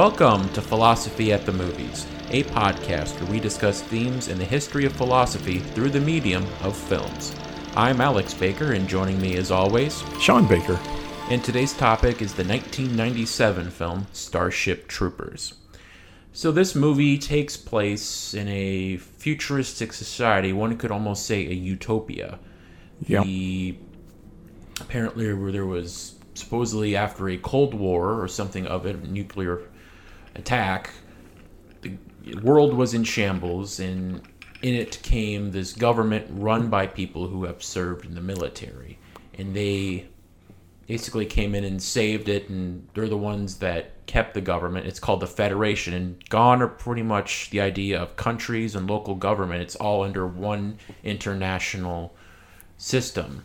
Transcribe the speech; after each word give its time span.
Welcome 0.00 0.48
to 0.54 0.62
Philosophy 0.62 1.30
at 1.30 1.44
the 1.44 1.52
Movies, 1.52 2.06
a 2.30 2.42
podcast 2.44 3.20
where 3.20 3.30
we 3.30 3.38
discuss 3.38 3.82
themes 3.82 4.28
in 4.28 4.38
the 4.38 4.44
history 4.46 4.86
of 4.86 4.94
philosophy 4.94 5.58
through 5.58 5.90
the 5.90 6.00
medium 6.00 6.46
of 6.62 6.74
films. 6.74 7.36
I'm 7.76 8.00
Alex 8.00 8.32
Baker, 8.32 8.72
and 8.72 8.88
joining 8.88 9.20
me 9.20 9.36
as 9.36 9.50
always, 9.50 10.02
Sean 10.18 10.48
Baker. 10.48 10.80
And 11.28 11.44
today's 11.44 11.74
topic 11.74 12.22
is 12.22 12.32
the 12.32 12.44
1997 12.44 13.68
film 13.68 14.06
Starship 14.14 14.88
Troopers. 14.88 15.52
So, 16.32 16.50
this 16.50 16.74
movie 16.74 17.18
takes 17.18 17.58
place 17.58 18.32
in 18.32 18.48
a 18.48 18.96
futuristic 18.96 19.92
society, 19.92 20.54
one 20.54 20.78
could 20.78 20.90
almost 20.90 21.26
say 21.26 21.46
a 21.46 21.52
utopia. 21.52 22.38
Yep. 23.06 23.24
The 23.24 23.76
apparently 24.80 25.34
where 25.34 25.52
there 25.52 25.66
was 25.66 26.14
supposedly 26.32 26.96
after 26.96 27.28
a 27.28 27.36
Cold 27.36 27.74
War 27.74 28.18
or 28.18 28.28
something 28.28 28.66
of 28.66 28.86
it, 28.86 29.06
nuclear 29.06 29.60
attack, 30.34 30.90
the 31.82 31.96
world 32.42 32.74
was 32.74 32.94
in 32.94 33.04
shambles, 33.04 33.80
and 33.80 34.22
in 34.62 34.74
it 34.74 35.00
came 35.02 35.50
this 35.50 35.72
government 35.72 36.26
run 36.30 36.68
by 36.68 36.86
people 36.86 37.28
who 37.28 37.44
have 37.44 37.62
served 37.62 38.04
in 38.04 38.14
the 38.14 38.20
military, 38.20 38.98
and 39.38 39.54
they 39.54 40.06
basically 40.86 41.26
came 41.26 41.54
in 41.54 41.64
and 41.64 41.82
saved 41.82 42.28
it, 42.28 42.48
and 42.48 42.86
they're 42.94 43.08
the 43.08 43.16
ones 43.16 43.58
that 43.58 44.04
kept 44.06 44.34
the 44.34 44.40
government. 44.40 44.86
It's 44.86 44.98
called 44.98 45.20
the 45.20 45.26
Federation, 45.26 45.94
and 45.94 46.28
gone 46.28 46.60
are 46.62 46.68
pretty 46.68 47.02
much 47.02 47.50
the 47.50 47.60
idea 47.60 48.00
of 48.00 48.16
countries 48.16 48.74
and 48.74 48.90
local 48.90 49.14
government. 49.14 49.62
It's 49.62 49.76
all 49.76 50.02
under 50.02 50.26
one 50.26 50.78
international 51.04 52.14
system 52.76 53.44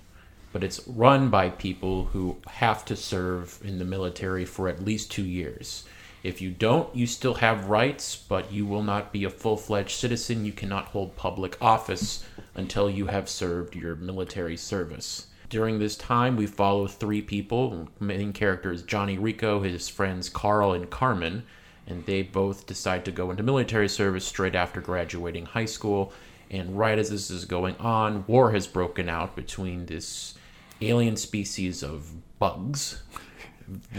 but 0.56 0.64
it's 0.64 0.88
run 0.88 1.30
by 1.30 1.50
people 1.50 2.06
who 2.06 2.38
have 2.48 2.86
to 2.86 2.96
serve 2.96 3.60
in 3.66 3.78
the 3.78 3.84
military 3.84 4.46
for 4.46 4.70
at 4.70 4.86
least 4.86 5.12
two 5.12 5.26
years. 5.26 5.84
If 6.26 6.42
you 6.42 6.50
don't, 6.50 6.94
you 6.96 7.06
still 7.06 7.36
have 7.36 7.70
rights, 7.70 8.16
but 8.16 8.52
you 8.52 8.66
will 8.66 8.82
not 8.82 9.14
be 9.14 9.26
a 9.26 9.30
full 9.30 9.58
fledged 9.58 9.92
citizen. 9.92 10.44
You 10.44 10.54
cannot 10.54 10.86
hold 10.86 11.16
public 11.16 11.56
office 11.62 12.26
until 12.56 12.90
you 12.90 13.06
have 13.06 13.30
served 13.30 13.76
your 13.76 13.94
military 13.94 14.58
service. 14.58 15.28
During 15.50 15.78
this 15.78 15.96
time, 15.96 16.36
we 16.36 16.48
follow 16.48 16.88
three 16.88 17.22
people. 17.22 17.90
Main 18.00 18.34
characters 18.34 18.82
Johnny 18.82 19.20
Rico, 19.20 19.62
his 19.62 19.88
friends 19.88 20.28
Carl 20.28 20.74
and 20.74 20.90
Carmen, 20.90 21.44
and 21.86 22.04
they 22.08 22.24
both 22.24 22.66
decide 22.66 23.06
to 23.06 23.12
go 23.12 23.30
into 23.30 23.44
military 23.44 23.88
service 23.88 24.26
straight 24.26 24.56
after 24.56 24.82
graduating 24.82 25.46
high 25.46 25.66
school. 25.66 26.12
And 26.50 26.76
right 26.76 26.98
as 26.98 27.12
this 27.12 27.30
is 27.30 27.46
going 27.46 27.76
on, 27.76 28.26
war 28.26 28.52
has 28.54 28.66
broken 28.66 29.10
out 29.10 29.36
between 29.36 29.86
this 29.86 30.34
alien 30.82 31.18
species 31.18 31.84
of 31.84 32.12
bugs 32.40 33.04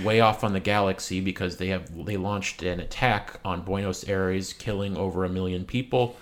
way 0.03 0.21
off 0.21 0.45
on 0.45 0.53
the 0.53 0.61
galaxy 0.61 1.21
because 1.21 1.57
they 1.57 1.69
have 1.69 2.05
they 2.07 2.17
launched 2.17 2.63
an 2.63 2.81
attack 2.81 3.41
on 3.45 3.63
Buenos 3.63 4.09
Aires 4.09 4.53
killing 4.53 4.97
over 4.97 5.25
a 5.25 5.29
million 5.29 5.65
people 5.65 6.17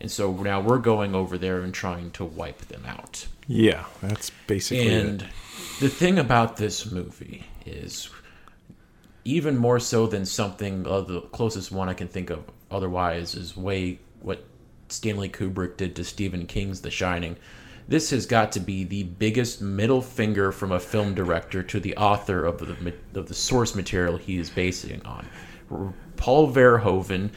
and 0.00 0.10
so 0.10 0.32
now 0.32 0.60
we're 0.60 0.78
going 0.78 1.14
over 1.14 1.36
there 1.38 1.60
and 1.60 1.74
trying 1.74 2.10
to 2.12 2.24
wipe 2.24 2.60
them 2.66 2.84
out. 2.86 3.26
Yeah, 3.46 3.84
that's 4.00 4.30
basically 4.46 4.88
and 4.88 5.22
it. 5.22 5.28
the 5.80 5.88
thing 5.88 6.18
about 6.18 6.56
this 6.56 6.90
movie 6.90 7.44
is 7.66 8.08
even 9.24 9.56
more 9.56 9.80
so 9.80 10.06
than 10.06 10.24
something 10.24 10.86
uh, 10.86 11.00
the 11.00 11.20
closest 11.20 11.72
one 11.72 11.88
I 11.88 11.94
can 11.94 12.08
think 12.08 12.30
of 12.30 12.44
otherwise 12.70 13.34
is 13.34 13.56
way 13.56 13.98
what 14.20 14.44
Stanley 14.88 15.28
Kubrick 15.28 15.76
did 15.76 15.96
to 15.96 16.04
Stephen 16.04 16.46
King's 16.46 16.80
The 16.80 16.90
Shining 16.90 17.36
this 17.88 18.10
has 18.10 18.26
got 18.26 18.52
to 18.52 18.60
be 18.60 18.84
the 18.84 19.02
biggest 19.02 19.62
middle 19.62 20.02
finger 20.02 20.52
from 20.52 20.72
a 20.72 20.78
film 20.78 21.14
director 21.14 21.62
to 21.62 21.80
the 21.80 21.96
author 21.96 22.44
of 22.44 22.58
the 22.58 22.94
of 23.18 23.28
the 23.28 23.34
source 23.34 23.74
material 23.74 24.18
he 24.18 24.38
is 24.38 24.50
basing 24.50 25.04
on. 25.04 25.26
Paul 26.16 26.52
Verhoeven, 26.52 27.30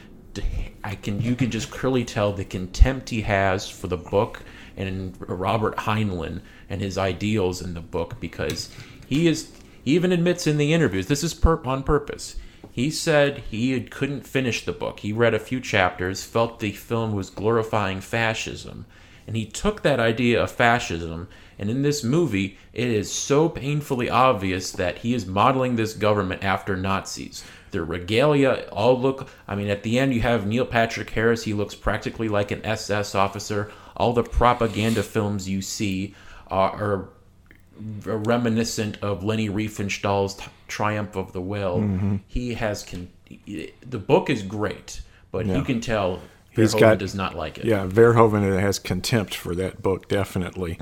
I 0.84 0.94
can 0.94 1.20
you 1.22 1.34
can 1.34 1.50
just 1.50 1.70
clearly 1.70 2.04
tell 2.04 2.32
the 2.32 2.44
contempt 2.44 3.08
he 3.08 3.22
has 3.22 3.68
for 3.68 3.86
the 3.86 3.96
book 3.96 4.42
and 4.76 5.16
Robert 5.20 5.76
Heinlein 5.76 6.42
and 6.68 6.80
his 6.80 6.98
ideals 6.98 7.62
in 7.62 7.74
the 7.74 7.80
book 7.80 8.20
because 8.20 8.70
he 9.06 9.26
is 9.26 9.50
he 9.82 9.94
even 9.94 10.12
admits 10.12 10.46
in 10.46 10.58
the 10.58 10.74
interviews 10.74 11.06
this 11.06 11.24
is 11.24 11.32
per, 11.32 11.62
on 11.64 11.82
purpose. 11.82 12.36
He 12.70 12.90
said 12.90 13.38
he 13.50 13.78
couldn't 13.82 14.26
finish 14.26 14.64
the 14.64 14.72
book. 14.72 15.00
He 15.00 15.12
read 15.12 15.34
a 15.34 15.38
few 15.38 15.60
chapters, 15.60 16.24
felt 16.24 16.60
the 16.60 16.72
film 16.72 17.12
was 17.12 17.28
glorifying 17.28 18.00
fascism, 18.00 18.86
and 19.26 19.36
he 19.36 19.46
took 19.46 19.82
that 19.82 20.00
idea 20.00 20.42
of 20.42 20.50
fascism, 20.50 21.28
and 21.58 21.70
in 21.70 21.82
this 21.82 22.02
movie, 22.02 22.58
it 22.72 22.88
is 22.88 23.12
so 23.12 23.48
painfully 23.48 24.10
obvious 24.10 24.72
that 24.72 24.98
he 24.98 25.14
is 25.14 25.26
modeling 25.26 25.76
this 25.76 25.92
government 25.94 26.42
after 26.42 26.76
Nazis. 26.76 27.44
Their 27.70 27.84
regalia 27.84 28.68
all 28.72 29.00
look, 29.00 29.28
I 29.46 29.54
mean, 29.54 29.68
at 29.68 29.82
the 29.82 29.98
end, 29.98 30.12
you 30.12 30.20
have 30.22 30.46
Neil 30.46 30.66
Patrick 30.66 31.10
Harris. 31.10 31.44
He 31.44 31.54
looks 31.54 31.74
practically 31.74 32.28
like 32.28 32.50
an 32.50 32.64
SS 32.66 33.14
officer. 33.14 33.70
All 33.96 34.12
the 34.12 34.22
propaganda 34.22 35.02
films 35.02 35.48
you 35.48 35.62
see 35.62 36.14
are, 36.48 36.70
are 36.70 37.08
reminiscent 38.04 38.98
of 39.02 39.24
Leni 39.24 39.48
Riefenstahl's 39.48 40.38
Triumph 40.68 41.16
of 41.16 41.32
the 41.32 41.40
Will. 41.40 41.78
Mm-hmm. 41.78 42.16
He 42.26 42.54
has, 42.54 42.82
con- 42.82 43.10
the 43.46 43.98
book 43.98 44.28
is 44.30 44.42
great, 44.42 45.00
but 45.30 45.46
yeah. 45.46 45.56
you 45.56 45.62
can 45.62 45.80
tell 45.80 46.20
He's 46.54 46.74
Verhoeven 46.74 46.80
got 46.80 46.98
does 46.98 47.14
not 47.14 47.34
like 47.34 47.58
it. 47.58 47.64
Yeah, 47.64 47.86
Verhoeven 47.86 48.60
has 48.60 48.78
contempt 48.78 49.34
for 49.34 49.54
that 49.54 49.82
book 49.82 50.08
definitely, 50.08 50.78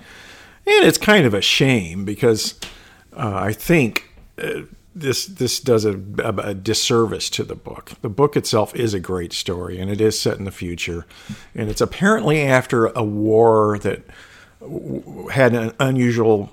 and 0.66 0.84
it's 0.84 0.98
kind 0.98 1.26
of 1.26 1.34
a 1.34 1.41
shame 1.41 2.04
because 2.04 2.58
uh, 3.12 3.32
I 3.34 3.53
think 3.53 4.10
uh, 4.38 4.62
this 4.94 5.26
this 5.26 5.60
does 5.60 5.84
a, 5.84 6.00
a, 6.19 6.54
disservice 6.54 7.31
to 7.31 7.44
the 7.44 7.54
book. 7.54 7.92
The 8.03 8.08
book 8.08 8.36
itself 8.36 8.75
is 8.75 8.94
a 8.94 9.00
great 9.00 9.32
story, 9.32 9.78
and 9.78 9.91
it 9.91 10.00
is 10.00 10.20
set 10.20 10.38
in 10.38 10.44
the 10.44 10.50
future, 10.50 11.06
and 11.54 11.70
it's 11.70 11.81
apparently 11.81 12.41
after 12.41 12.87
a 12.87 13.04
war 13.04 13.78
that 13.78 14.02
had 15.32 15.54
an 15.54 15.72
unusual 15.78 16.52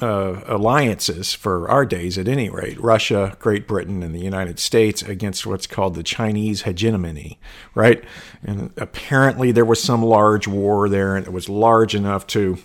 uh, 0.00 0.42
alliances 0.46 1.34
for 1.34 1.68
our 1.68 1.84
days, 1.84 2.18
at 2.18 2.28
any 2.28 2.48
rate 2.48 2.80
Russia, 2.80 3.36
Great 3.40 3.66
Britain, 3.66 4.02
and 4.02 4.14
the 4.14 4.20
United 4.20 4.58
States 4.58 5.02
against 5.02 5.46
what's 5.46 5.66
called 5.66 5.94
the 5.94 6.02
Chinese 6.02 6.62
hegemony, 6.62 7.38
right? 7.74 8.04
And 8.42 8.72
apparently 8.76 9.52
there 9.52 9.64
was 9.64 9.82
some 9.82 10.02
large 10.02 10.46
war 10.46 10.88
there, 10.88 11.16
and 11.16 11.26
it 11.26 11.32
was 11.32 11.48
large 11.48 11.94
enough 11.94 12.26
to 12.28 12.58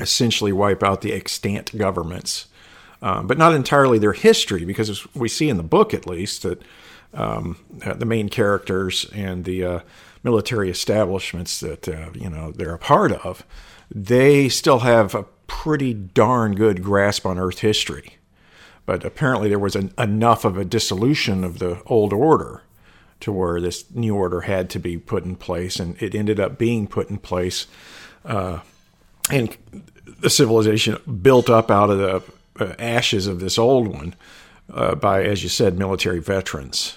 essentially 0.00 0.52
wipe 0.52 0.82
out 0.82 1.00
the 1.00 1.12
extant 1.12 1.76
governments. 1.76 2.46
Um, 3.00 3.28
but 3.28 3.38
not 3.38 3.54
entirely 3.54 4.00
their 4.00 4.12
history, 4.12 4.64
because 4.64 5.06
we 5.14 5.28
see 5.28 5.48
in 5.48 5.56
the 5.56 5.62
book 5.62 5.94
at 5.94 6.06
least 6.06 6.42
that 6.42 6.60
um, 7.14 7.56
the 7.70 8.04
main 8.04 8.28
characters 8.28 9.08
and 9.14 9.44
the 9.44 9.64
uh, 9.64 9.80
military 10.24 10.68
establishments 10.68 11.60
that 11.60 11.88
uh, 11.88 12.10
you 12.14 12.28
know 12.28 12.50
they're 12.50 12.74
a 12.74 12.78
part 12.78 13.12
of, 13.12 13.44
they 13.94 14.48
still 14.48 14.80
have 14.80 15.14
a 15.14 15.24
pretty 15.48 15.92
darn 15.92 16.54
good 16.54 16.84
grasp 16.84 17.26
on 17.26 17.38
Earth 17.38 17.58
history. 17.58 18.18
But 18.86 19.04
apparently, 19.04 19.48
there 19.48 19.58
was 19.58 19.74
an, 19.74 19.92
enough 19.98 20.44
of 20.44 20.56
a 20.56 20.64
dissolution 20.64 21.42
of 21.42 21.58
the 21.58 21.82
old 21.86 22.12
order 22.12 22.62
to 23.20 23.32
where 23.32 23.60
this 23.60 23.84
new 23.92 24.14
order 24.14 24.42
had 24.42 24.70
to 24.70 24.78
be 24.78 24.96
put 24.96 25.24
in 25.24 25.34
place, 25.34 25.80
and 25.80 26.00
it 26.00 26.14
ended 26.14 26.38
up 26.38 26.56
being 26.56 26.86
put 26.86 27.10
in 27.10 27.18
place. 27.18 27.66
Uh, 28.24 28.60
and 29.30 29.56
the 30.20 30.30
civilization 30.30 30.96
built 31.20 31.50
up 31.50 31.70
out 31.70 31.90
of 31.90 31.98
the 31.98 32.64
uh, 32.64 32.74
ashes 32.78 33.26
of 33.26 33.40
this 33.40 33.58
old 33.58 33.88
one 33.88 34.14
uh, 34.72 34.94
by, 34.94 35.22
as 35.22 35.42
you 35.42 35.48
said, 35.48 35.78
military 35.78 36.20
veterans. 36.20 36.96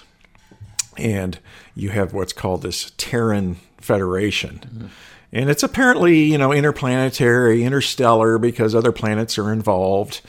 And 0.96 1.38
you 1.74 1.90
have 1.90 2.14
what's 2.14 2.32
called 2.32 2.62
this 2.62 2.92
Terran 2.96 3.56
Federation. 3.78 4.60
Mm-hmm 4.60 4.86
and 5.32 5.48
it's 5.48 5.62
apparently, 5.62 6.24
you 6.24 6.38
know, 6.38 6.52
interplanetary, 6.52 7.64
interstellar, 7.64 8.38
because 8.38 8.74
other 8.74 8.92
planets 8.92 9.38
are 9.38 9.52
involved. 9.52 10.20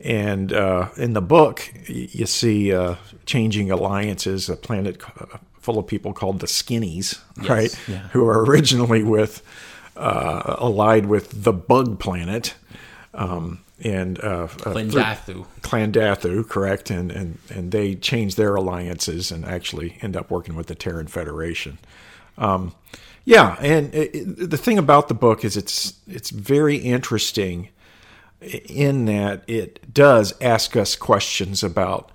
And 0.00 0.52
uh, 0.52 0.90
in 0.96 1.12
the 1.14 1.22
book, 1.22 1.72
you 1.86 2.26
see 2.26 2.72
uh, 2.72 2.96
changing 3.26 3.70
alliances, 3.70 4.48
a 4.48 4.56
planet 4.56 5.00
uh, 5.20 5.38
full 5.60 5.78
of 5.78 5.86
people 5.86 6.12
called 6.12 6.40
the 6.40 6.46
Skinnies, 6.46 7.20
yes, 7.38 7.48
right? 7.48 7.80
Yeah. 7.88 8.08
Who 8.08 8.26
are 8.26 8.44
originally 8.44 9.02
with, 9.02 9.42
uh, 9.96 10.56
allied 10.58 11.06
with 11.06 11.44
the 11.44 11.52
Bug 11.52 11.98
Planet. 11.98 12.54
Um, 13.12 13.60
and 13.82 14.18
uh, 14.20 14.46
Klendathu. 14.48 15.46
Klendathu, 15.62 16.48
correct, 16.48 16.90
and, 16.90 17.10
and 17.10 17.38
and 17.50 17.72
they 17.72 17.96
change 17.96 18.36
their 18.36 18.54
alliances 18.54 19.32
and 19.32 19.44
actually 19.44 19.98
end 20.00 20.16
up 20.16 20.30
working 20.30 20.54
with 20.54 20.68
the 20.68 20.74
Terran 20.74 21.08
Federation. 21.08 21.78
Um, 22.38 22.74
yeah, 23.24 23.56
and 23.60 23.94
it, 23.94 24.50
the 24.50 24.58
thing 24.58 24.78
about 24.78 25.08
the 25.08 25.14
book 25.14 25.44
is 25.44 25.56
it's 25.56 25.94
it's 26.06 26.30
very 26.30 26.76
interesting 26.76 27.68
in 28.40 29.06
that 29.06 29.42
it 29.46 29.92
does 29.94 30.34
ask 30.40 30.76
us 30.76 30.96
questions 30.96 31.62
about 31.64 32.10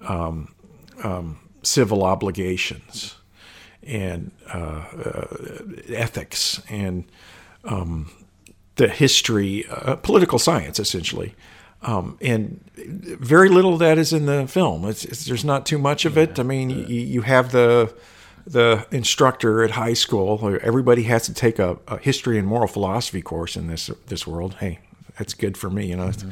um, 0.00 0.54
um, 1.02 1.38
civil 1.62 2.04
obligations 2.04 3.16
and 3.84 4.30
uh, 4.54 4.84
uh, 5.04 5.26
ethics 5.88 6.62
and 6.68 7.04
um, 7.64 8.10
the 8.76 8.88
history, 8.88 9.66
uh, 9.68 9.96
political 9.96 10.38
science, 10.38 10.78
essentially, 10.78 11.34
Um, 11.84 12.16
and 12.20 12.60
very 13.20 13.48
little 13.48 13.72
of 13.72 13.80
that 13.80 13.98
is 13.98 14.12
in 14.12 14.26
the 14.26 14.46
film. 14.46 14.84
It's, 14.84 15.04
it's 15.04 15.24
there's 15.24 15.44
not 15.44 15.66
too 15.66 15.78
much 15.78 16.04
of 16.04 16.16
it. 16.16 16.38
I 16.38 16.42
mean, 16.44 16.70
you, 16.70 17.00
you 17.00 17.22
have 17.22 17.50
the 17.50 17.92
the 18.46 18.86
instructor 18.90 19.62
at 19.62 19.72
high 19.72 19.94
school. 19.94 20.58
Everybody 20.62 21.04
has 21.04 21.24
to 21.26 21.34
take 21.34 21.58
a, 21.58 21.78
a 21.88 21.98
history 21.98 22.38
and 22.38 22.46
moral 22.46 22.68
philosophy 22.68 23.22
course 23.22 23.56
in 23.56 23.66
this 23.68 23.86
this 24.06 24.26
world. 24.26 24.54
Hey, 24.54 24.80
that's 25.18 25.34
good 25.34 25.56
for 25.56 25.70
me. 25.70 25.86
You 25.86 25.96
know, 25.96 26.08
mm-hmm. 26.08 26.30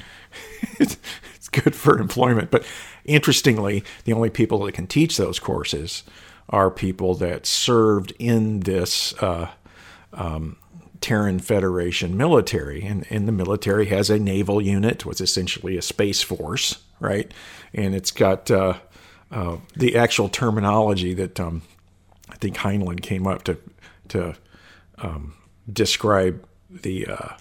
it's, 0.82 0.96
it's 1.36 1.48
good 1.48 1.74
for 1.74 1.98
employment. 1.98 2.50
But 2.50 2.64
interestingly, 3.04 3.84
the 4.04 4.12
only 4.12 4.30
people 4.30 4.64
that 4.64 4.72
can 4.72 4.86
teach 4.86 5.16
those 5.16 5.38
courses 5.38 6.02
are 6.48 6.70
people 6.70 7.14
that 7.14 7.46
served 7.46 8.12
in 8.18 8.60
this 8.60 9.14
uh, 9.22 9.48
um, 10.12 10.56
Terran 11.00 11.38
Federation 11.38 12.16
military. 12.16 12.82
And, 12.82 13.06
and 13.10 13.26
the 13.26 13.32
military 13.32 13.86
has 13.86 14.10
a 14.10 14.18
naval 14.18 14.60
unit, 14.60 15.06
was 15.06 15.20
essentially 15.20 15.76
a 15.76 15.82
space 15.82 16.22
force, 16.22 16.82
right? 16.98 17.32
And 17.72 17.94
it's 17.94 18.10
got 18.10 18.50
uh, 18.50 18.74
uh, 19.30 19.58
the 19.76 19.96
actual 19.96 20.28
terminology 20.28 21.14
that 21.14 21.38
um, 21.38 21.62
I 22.30 22.36
think 22.36 22.56
Heinlein 22.56 23.02
came 23.02 23.26
up 23.26 23.44
to 23.44 23.58
to 24.08 24.34
um, 24.98 25.34
describe 25.72 26.46
the 26.68 27.06
uh, 27.06 27.36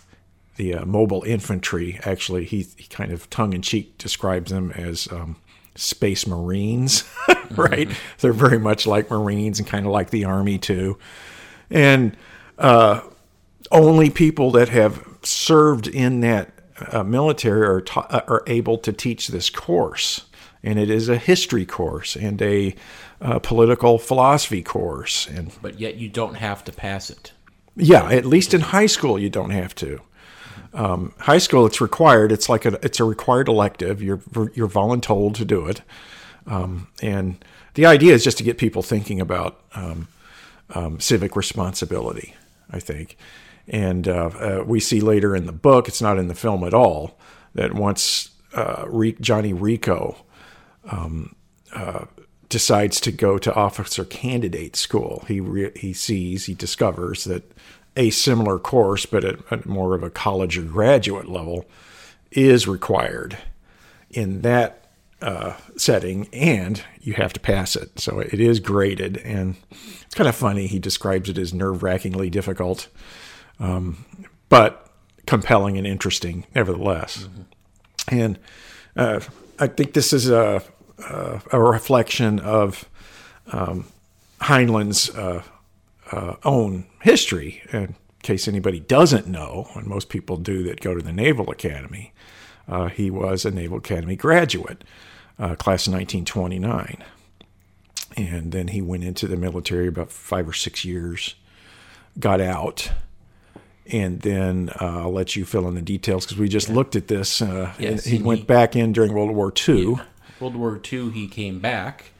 the 0.56 0.76
uh, 0.76 0.86
mobile 0.86 1.24
infantry. 1.24 2.00
Actually, 2.04 2.46
he, 2.46 2.68
he 2.76 2.88
kind 2.88 3.12
of 3.12 3.30
tongue 3.30 3.54
in 3.54 3.62
cheek 3.62 3.98
describes 3.98 4.52
them 4.52 4.72
as 4.72 5.08
um, 5.12 5.38
space 5.76 6.28
marines, 6.28 7.04
right? 7.52 7.88
Mm-hmm. 7.88 8.18
They're 8.20 8.34
very 8.34 8.60
much 8.60 8.86
like 8.86 9.10
Marines 9.10 9.60
and 9.60 9.68
kind 9.68 9.86
of 9.86 9.92
like 9.92 10.10
the 10.10 10.26
Army 10.26 10.58
too. 10.58 10.98
And 11.70 12.18
uh, 12.58 13.02
only 13.72 14.10
people 14.10 14.52
that 14.52 14.70
have 14.70 15.04
served 15.24 15.88
in 15.88 16.22
that 16.22 16.52
uh, 16.92 17.04
military 17.04 17.66
are, 17.66 17.82
ta- 17.82 18.08
uh, 18.10 18.22
are 18.28 18.44
able 18.48 18.78
to 18.80 18.92
teach 18.92 19.30
this 19.30 19.50
course. 19.50 20.26
And 20.62 20.78
it 20.78 20.90
is 20.90 21.08
a 21.08 21.18
history 21.18 21.66
course 21.66 22.16
and 22.16 22.42
a 22.42 22.76
uh, 23.22 23.40
political 23.40 23.98
philosophy 23.98 24.62
course. 24.62 25.28
And 25.28 25.52
but 25.62 25.80
yet 25.80 25.96
you 25.96 26.10
don't 26.10 26.36
have 26.36 26.64
to 26.66 26.72
pass 26.72 27.10
it. 27.10 27.32
Yeah, 27.76 28.10
at 28.10 28.26
least 28.26 28.54
in 28.54 28.62
high 28.62 28.88
school 28.88 29.18
you 29.18 29.30
don't 29.30 29.52
have 29.52 29.74
to. 29.76 30.02
Um, 30.74 31.14
high 31.20 31.38
school, 31.38 31.66
it's 31.66 31.82
required. 31.82 32.32
It's 32.32 32.50
like 32.50 32.66
a 32.66 32.78
it's 32.86 33.00
a 33.00 33.04
required 33.04 33.48
elective. 33.48 34.02
You're 34.02 34.22
you're 34.54 34.68
voluntold 34.68 35.36
to 35.36 35.46
do 35.46 35.66
it, 35.66 35.82
um, 36.46 36.88
and 37.02 37.44
the 37.74 37.86
idea 37.86 38.14
is 38.14 38.24
just 38.24 38.38
to 38.38 38.44
get 38.44 38.58
people 38.58 38.84
thinking 38.84 39.20
about 39.20 39.62
um, 39.74 40.08
um 40.76 41.00
civic 41.00 41.36
responsibility. 41.36 42.36
I 42.70 42.80
think, 42.80 43.18
and 43.68 44.08
uh, 44.08 44.30
uh, 44.40 44.64
we 44.66 44.80
see 44.80 45.02
later 45.02 45.36
in 45.36 45.48
the 45.48 45.52
book, 45.52 45.88
it's 45.88 46.02
not 46.02 46.20
in 46.20 46.28
the 46.28 46.36
film 46.36 46.64
at 46.64 46.74
all, 46.74 47.18
that 47.56 47.74
once 47.74 48.30
uh, 48.54 48.86
Johnny 49.20 49.54
Rico 49.54 50.18
um, 50.92 51.36
uh, 51.74 52.06
decides 52.50 53.00
to 53.02 53.12
go 53.12 53.38
to 53.38 53.54
officer 53.54 54.04
candidate 54.06 54.76
school, 54.76 55.24
he 55.28 55.40
re- 55.40 55.72
he 55.76 55.94
sees 55.94 56.46
he 56.46 56.54
discovers 56.54 57.24
that 57.26 57.52
a 57.96 58.10
similar 58.10 58.60
course, 58.60 59.06
but 59.06 59.24
at, 59.24 59.40
at 59.52 59.66
more 59.66 59.96
of 59.96 60.04
a 60.04 60.10
college 60.10 60.58
or 60.58 60.64
graduate 60.64 61.28
level, 61.28 61.66
is 62.32 62.68
required 62.68 63.38
in 64.10 64.42
that 64.42 64.86
uh, 65.22 65.54
setting, 65.76 66.28
and 66.32 66.84
you 67.02 67.14
have 67.14 67.34
to 67.34 67.40
pass 67.40 67.76
it. 67.76 68.00
So 68.00 68.20
it 68.20 68.40
is 68.40 68.60
graded, 68.60 69.18
and 69.18 69.56
it's 70.02 70.16
kind 70.16 70.30
of 70.30 70.36
funny. 70.36 70.68
He 70.68 70.80
describes 70.80 71.30
it 71.30 71.38
as 71.38 71.54
nerve 71.54 71.84
wrackingly 71.84 72.30
difficult, 72.30 72.88
um, 73.60 74.06
but 74.48 74.90
compelling 75.26 75.78
and 75.78 75.86
interesting 75.86 76.46
nevertheless. 76.56 77.28
Mm-hmm. 77.28 77.42
And 78.16 78.40
uh, 78.96 79.20
I 79.60 79.68
think 79.68 79.94
this 79.94 80.14
is 80.14 80.30
a, 80.30 80.64
a, 81.04 81.42
a 81.52 81.62
reflection 81.62 82.40
of 82.40 82.88
um, 83.52 83.86
Heinlein's 84.42 85.10
uh, 85.10 85.44
uh, 86.12 86.36
own 86.44 86.86
history. 87.02 87.62
In 87.72 87.96
case 88.24 88.48
anybody 88.48 88.80
doesn't 88.80 89.28
know, 89.28 89.70
and 89.76 89.88
most 89.88 90.10
people 90.10 90.38
do 90.38 90.64
that 90.64 90.82
go 90.82 90.94
to 90.94 91.02
the 91.02 91.14
Naval 91.14 91.50
Academy, 91.50 92.14
uh, 92.68 92.88
he 92.88 93.10
was 93.10 93.46
a 93.46 93.52
Naval 93.52 93.78
Academy 93.80 94.16
graduate, 94.16 94.84
uh, 95.38 95.56
class 95.56 95.88
of 95.88 95.94
1929. 95.94 97.04
And 98.18 98.52
then 98.52 98.70
he 98.70 98.82
went 98.82 99.04
into 99.04 99.28
the 99.28 99.38
military 99.38 99.88
about 99.88 100.12
five 100.12 100.48
or 100.48 100.54
six 100.54 100.84
years, 100.84 101.36
got 102.20 102.42
out, 102.42 102.92
and 103.92 104.22
then 104.22 104.70
uh, 104.80 105.02
I'll 105.02 105.14
let 105.14 105.36
you 105.36 105.46
fill 105.46 105.68
in 105.68 105.76
the 105.76 105.82
details 105.82 106.26
because 106.26 106.38
we 106.38 106.48
just 106.48 106.70
yeah. 106.70 106.76
looked 106.76 106.96
at 106.96 107.08
this. 107.08 107.42
Uh, 107.42 107.74
yes, 107.80 108.06
he 108.06 108.20
went 108.22 108.46
back 108.46 108.76
in 108.76 108.94
during 108.94 109.14
World 109.14 109.32
War 109.32 109.52
II. 109.68 109.92
Yeah. 109.92 110.04
World 110.40 110.56
War 110.56 110.80
II, 110.92 111.12
he 111.12 111.28
came 111.28 111.60
back 111.60 112.12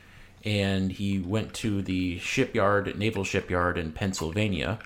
and 0.44 0.92
he 0.92 1.20
went 1.20 1.54
to 1.56 1.82
the 1.82 2.18
shipyard, 2.20 2.98
naval 2.98 3.24
shipyard 3.24 3.78
in 3.78 3.92
Pennsylvania, 3.92 4.80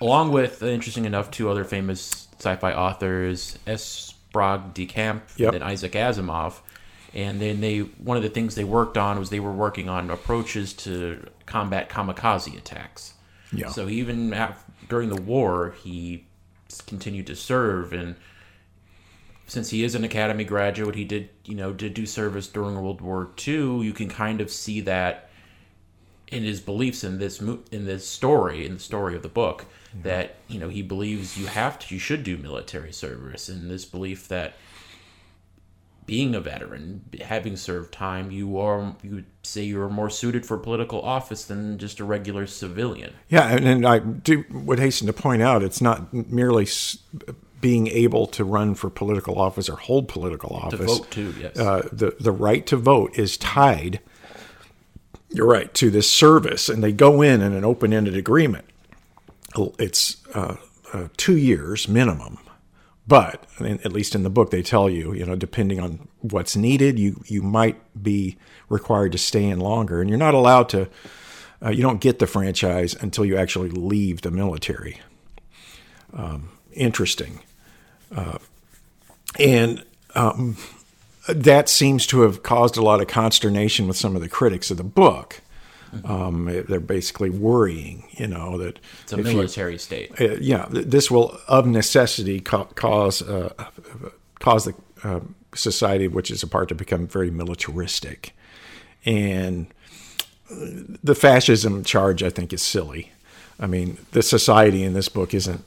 along 0.00 0.32
with, 0.32 0.62
uh, 0.62 0.66
interesting 0.66 1.04
enough, 1.04 1.30
two 1.30 1.50
other 1.50 1.64
famous 1.64 2.28
sci-fi 2.38 2.72
authors, 2.72 3.58
L. 3.66 3.76
Sprague 3.76 4.74
de 4.74 4.86
Camp 4.86 5.24
yep. 5.36 5.54
and 5.54 5.64
Isaac 5.64 5.92
Asimov. 5.92 6.60
And 7.12 7.40
then 7.40 7.60
they, 7.60 7.80
one 7.80 8.16
of 8.16 8.22
the 8.22 8.28
things 8.28 8.54
they 8.54 8.64
worked 8.64 8.96
on 8.96 9.18
was 9.18 9.30
they 9.30 9.40
were 9.40 9.52
working 9.52 9.88
on 9.88 10.10
approaches 10.10 10.72
to 10.74 11.26
combat 11.46 11.88
kamikaze 11.88 12.56
attacks. 12.56 13.14
Yeah. 13.52 13.68
So 13.68 13.88
even 13.88 14.36
during 14.88 15.08
the 15.08 15.20
war, 15.20 15.74
he 15.82 16.26
continued 16.86 17.26
to 17.26 17.34
serve 17.34 17.92
and 17.92 18.14
since 19.50 19.70
he 19.70 19.82
is 19.82 19.96
an 19.96 20.04
academy 20.04 20.44
graduate, 20.44 20.94
he 20.94 21.04
did 21.04 21.28
you 21.44 21.56
know 21.56 21.72
did 21.72 21.92
do 21.92 22.06
service 22.06 22.46
during 22.46 22.80
World 22.80 23.00
War 23.00 23.30
II. 23.46 23.80
You 23.80 23.92
can 23.92 24.08
kind 24.08 24.40
of 24.40 24.50
see 24.50 24.80
that 24.82 25.28
in 26.28 26.44
his 26.44 26.60
beliefs 26.60 27.02
in 27.02 27.18
this 27.18 27.40
in 27.40 27.84
this 27.84 28.06
story 28.06 28.64
in 28.64 28.74
the 28.74 28.80
story 28.80 29.16
of 29.16 29.22
the 29.22 29.28
book 29.28 29.66
mm-hmm. 29.88 30.02
that 30.02 30.36
you 30.46 30.60
know 30.60 30.68
he 30.68 30.82
believes 30.82 31.36
you 31.36 31.46
have 31.46 31.80
to 31.80 31.92
you 31.92 31.98
should 31.98 32.22
do 32.22 32.36
military 32.36 32.92
service 32.92 33.48
and 33.48 33.68
this 33.68 33.84
belief 33.84 34.28
that 34.28 34.54
being 36.06 36.32
a 36.36 36.40
veteran 36.40 37.04
having 37.20 37.56
served 37.56 37.92
time 37.92 38.30
you 38.30 38.56
are 38.56 38.94
you 39.02 39.16
would 39.16 39.26
say 39.42 39.64
you're 39.64 39.88
more 39.88 40.08
suited 40.08 40.46
for 40.46 40.56
political 40.56 41.02
office 41.02 41.44
than 41.44 41.76
just 41.76 41.98
a 41.98 42.04
regular 42.04 42.46
civilian 42.46 43.12
yeah 43.28 43.48
and, 43.48 43.66
and 43.66 43.84
i 43.84 43.98
do 43.98 44.44
would 44.50 44.78
hasten 44.78 45.08
to 45.08 45.12
point 45.12 45.42
out 45.42 45.64
it's 45.64 45.80
not 45.80 46.14
merely 46.14 46.66
being 47.60 47.88
able 47.88 48.26
to 48.26 48.44
run 48.44 48.74
for 48.74 48.90
political 48.90 49.38
office 49.38 49.68
or 49.68 49.76
hold 49.76 50.08
political 50.08 50.54
office. 50.56 50.80
To 50.80 50.86
vote 50.86 51.10
too, 51.10 51.34
yes. 51.38 51.58
Uh, 51.58 51.88
the 51.92 52.16
the 52.20 52.32
right 52.32 52.64
to 52.66 52.76
vote 52.76 53.18
is 53.18 53.36
tied. 53.36 54.00
You're 55.30 55.46
right 55.46 55.72
to 55.74 55.90
this 55.90 56.10
service, 56.10 56.68
and 56.68 56.82
they 56.82 56.92
go 56.92 57.22
in 57.22 57.40
in 57.40 57.52
an 57.52 57.64
open-ended 57.64 58.16
agreement. 58.16 58.64
It's 59.78 60.16
uh, 60.34 60.56
uh, 60.92 61.08
two 61.16 61.36
years 61.36 61.88
minimum, 61.88 62.38
but 63.06 63.46
at 63.60 63.92
least 63.92 64.14
in 64.14 64.24
the 64.24 64.30
book 64.30 64.50
they 64.50 64.62
tell 64.62 64.90
you, 64.90 65.12
you 65.12 65.24
know, 65.24 65.36
depending 65.36 65.78
on 65.78 66.08
what's 66.20 66.56
needed, 66.56 66.98
you 66.98 67.22
you 67.26 67.42
might 67.42 67.76
be 68.02 68.38
required 68.68 69.12
to 69.12 69.18
stay 69.18 69.44
in 69.44 69.60
longer, 69.60 70.00
and 70.00 70.08
you're 70.08 70.18
not 70.18 70.34
allowed 70.34 70.68
to. 70.70 70.88
Uh, 71.62 71.68
you 71.68 71.82
don't 71.82 72.00
get 72.00 72.18
the 72.18 72.26
franchise 72.26 72.94
until 72.94 73.24
you 73.24 73.36
actually 73.36 73.68
leave 73.68 74.22
the 74.22 74.30
military. 74.30 74.98
Um, 76.14 76.48
interesting. 76.72 77.40
Uh, 78.14 78.38
and 79.38 79.84
um, 80.14 80.56
that 81.28 81.68
seems 81.68 82.06
to 82.08 82.22
have 82.22 82.42
caused 82.42 82.76
a 82.76 82.82
lot 82.82 83.00
of 83.00 83.06
consternation 83.06 83.86
with 83.86 83.96
some 83.96 84.16
of 84.16 84.22
the 84.22 84.28
critics 84.28 84.70
of 84.70 84.76
the 84.76 84.84
book. 84.84 85.40
Um, 86.04 86.44
they're 86.68 86.78
basically 86.78 87.30
worrying, 87.30 88.04
you 88.12 88.28
know, 88.28 88.58
that 88.58 88.78
it's 89.02 89.12
a 89.12 89.16
military 89.16 89.72
you, 89.72 89.78
state. 89.78 90.20
Uh, 90.20 90.36
yeah, 90.40 90.66
this 90.70 91.10
will 91.10 91.36
of 91.48 91.66
necessity 91.66 92.40
ca- 92.40 92.66
cause 92.76 93.22
uh, 93.22 93.52
cause 94.38 94.66
the 94.66 94.74
uh, 95.02 95.18
society 95.52 96.06
which 96.06 96.30
is 96.30 96.44
a 96.44 96.46
part, 96.46 96.68
to 96.68 96.76
become 96.76 97.08
very 97.08 97.32
militaristic, 97.32 98.36
and 99.04 99.66
the 100.48 101.16
fascism 101.16 101.82
charge 101.82 102.22
I 102.22 102.30
think 102.30 102.52
is 102.52 102.62
silly. 102.62 103.10
I 103.58 103.66
mean, 103.66 103.98
the 104.12 104.22
society 104.22 104.84
in 104.84 104.92
this 104.92 105.08
book 105.08 105.34
isn't 105.34 105.64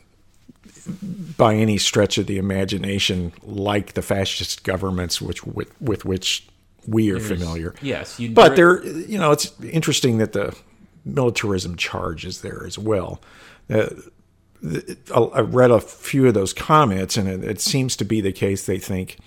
by 1.37 1.55
any 1.55 1.77
stretch 1.77 2.17
of 2.17 2.27
the 2.27 2.37
imagination 2.37 3.33
like 3.41 3.93
the 3.93 4.01
fascist 4.01 4.63
governments 4.63 5.21
which 5.21 5.45
with, 5.45 5.69
with 5.81 6.05
which 6.05 6.47
we 6.87 7.11
are 7.11 7.19
There's, 7.19 7.39
familiar. 7.39 7.73
Yes, 7.81 8.19
but 8.31 8.55
there, 8.55 8.85
you 8.85 9.17
know, 9.17 9.31
it's 9.31 9.53
interesting 9.61 10.17
that 10.17 10.33
the 10.33 10.57
militarism 11.05 11.75
charge 11.75 12.25
is 12.25 12.41
there 12.41 12.65
as 12.65 12.77
well. 12.77 13.21
Uh, 13.69 13.87
I 15.13 15.41
read 15.41 15.71
a 15.71 15.81
few 15.81 16.27
of 16.27 16.33
those 16.33 16.53
comments, 16.53 17.17
and 17.17 17.27
it, 17.27 17.43
it, 17.43 17.59
seems 17.59 17.97
to 17.97 18.05
be 18.05 18.21
the 18.21 18.31
case. 18.31 18.65
They 18.65 18.77
think, 18.77 19.17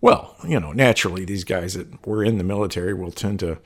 well, 0.00 0.36
you 0.46 0.58
know, 0.58 0.72
naturally, 0.72 1.26
these 1.26 1.44
guys 1.44 1.74
that 1.74 2.06
were 2.06 2.24
in 2.24 2.38
the 2.38 2.44
military 2.44 2.94
will 2.94 3.12
tend 3.12 3.40
to 3.40 3.58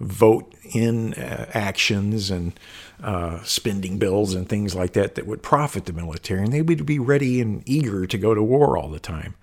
vote 0.00 0.54
in 0.74 1.14
uh, 1.14 1.50
actions 1.52 2.30
and 2.30 2.58
uh, 3.02 3.42
spending 3.42 3.98
bills 3.98 4.34
and 4.34 4.48
things 4.48 4.74
like 4.74 4.92
that 4.92 5.14
that 5.14 5.26
would 5.26 5.42
profit 5.42 5.86
the 5.86 5.92
military, 5.92 6.42
and 6.42 6.52
they 6.52 6.62
would 6.62 6.86
be 6.86 6.98
ready 6.98 7.40
and 7.40 7.62
eager 7.66 8.06
to 8.06 8.18
go 8.18 8.34
to 8.34 8.42
war 8.42 8.76
all 8.76 8.88
the 8.88 9.00
time. 9.00 9.34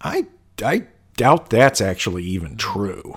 I 0.00 0.26
I 0.62 0.84
doubt 1.16 1.50
that's 1.50 1.80
actually 1.80 2.24
even 2.24 2.56
true. 2.56 3.16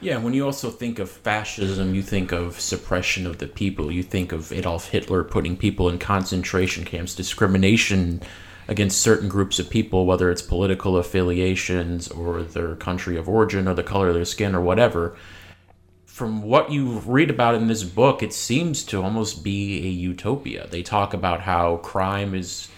Yeah, 0.00 0.18
when 0.18 0.34
you 0.34 0.44
also 0.44 0.70
think 0.70 0.98
of 0.98 1.10
fascism, 1.10 1.94
you 1.94 2.02
think 2.02 2.30
of 2.30 2.60
suppression 2.60 3.26
of 3.26 3.38
the 3.38 3.46
people. 3.46 3.90
You 3.90 4.02
think 4.02 4.32
of 4.32 4.52
Adolf 4.52 4.90
Hitler 4.90 5.24
putting 5.24 5.56
people 5.56 5.88
in 5.88 5.98
concentration 5.98 6.84
camps, 6.84 7.14
discrimination 7.14 8.20
against 8.68 9.00
certain 9.00 9.28
groups 9.28 9.58
of 9.58 9.70
people, 9.70 10.04
whether 10.04 10.30
it's 10.30 10.42
political 10.42 10.98
affiliations 10.98 12.08
or 12.08 12.42
their 12.42 12.76
country 12.76 13.16
of 13.16 13.28
origin 13.28 13.66
or 13.66 13.74
the 13.74 13.82
color 13.82 14.08
of 14.08 14.14
their 14.14 14.24
skin 14.24 14.54
or 14.54 14.60
whatever. 14.60 15.16
From 16.14 16.42
what 16.42 16.70
you 16.70 17.00
read 17.00 17.28
about 17.28 17.56
in 17.56 17.66
this 17.66 17.82
book, 17.82 18.22
it 18.22 18.32
seems 18.32 18.84
to 18.84 19.02
almost 19.02 19.42
be 19.42 19.84
a 19.84 19.90
utopia. 19.90 20.68
They 20.68 20.80
talk 20.80 21.12
about 21.12 21.40
how 21.40 21.78
crime 21.78 22.36
is 22.36 22.68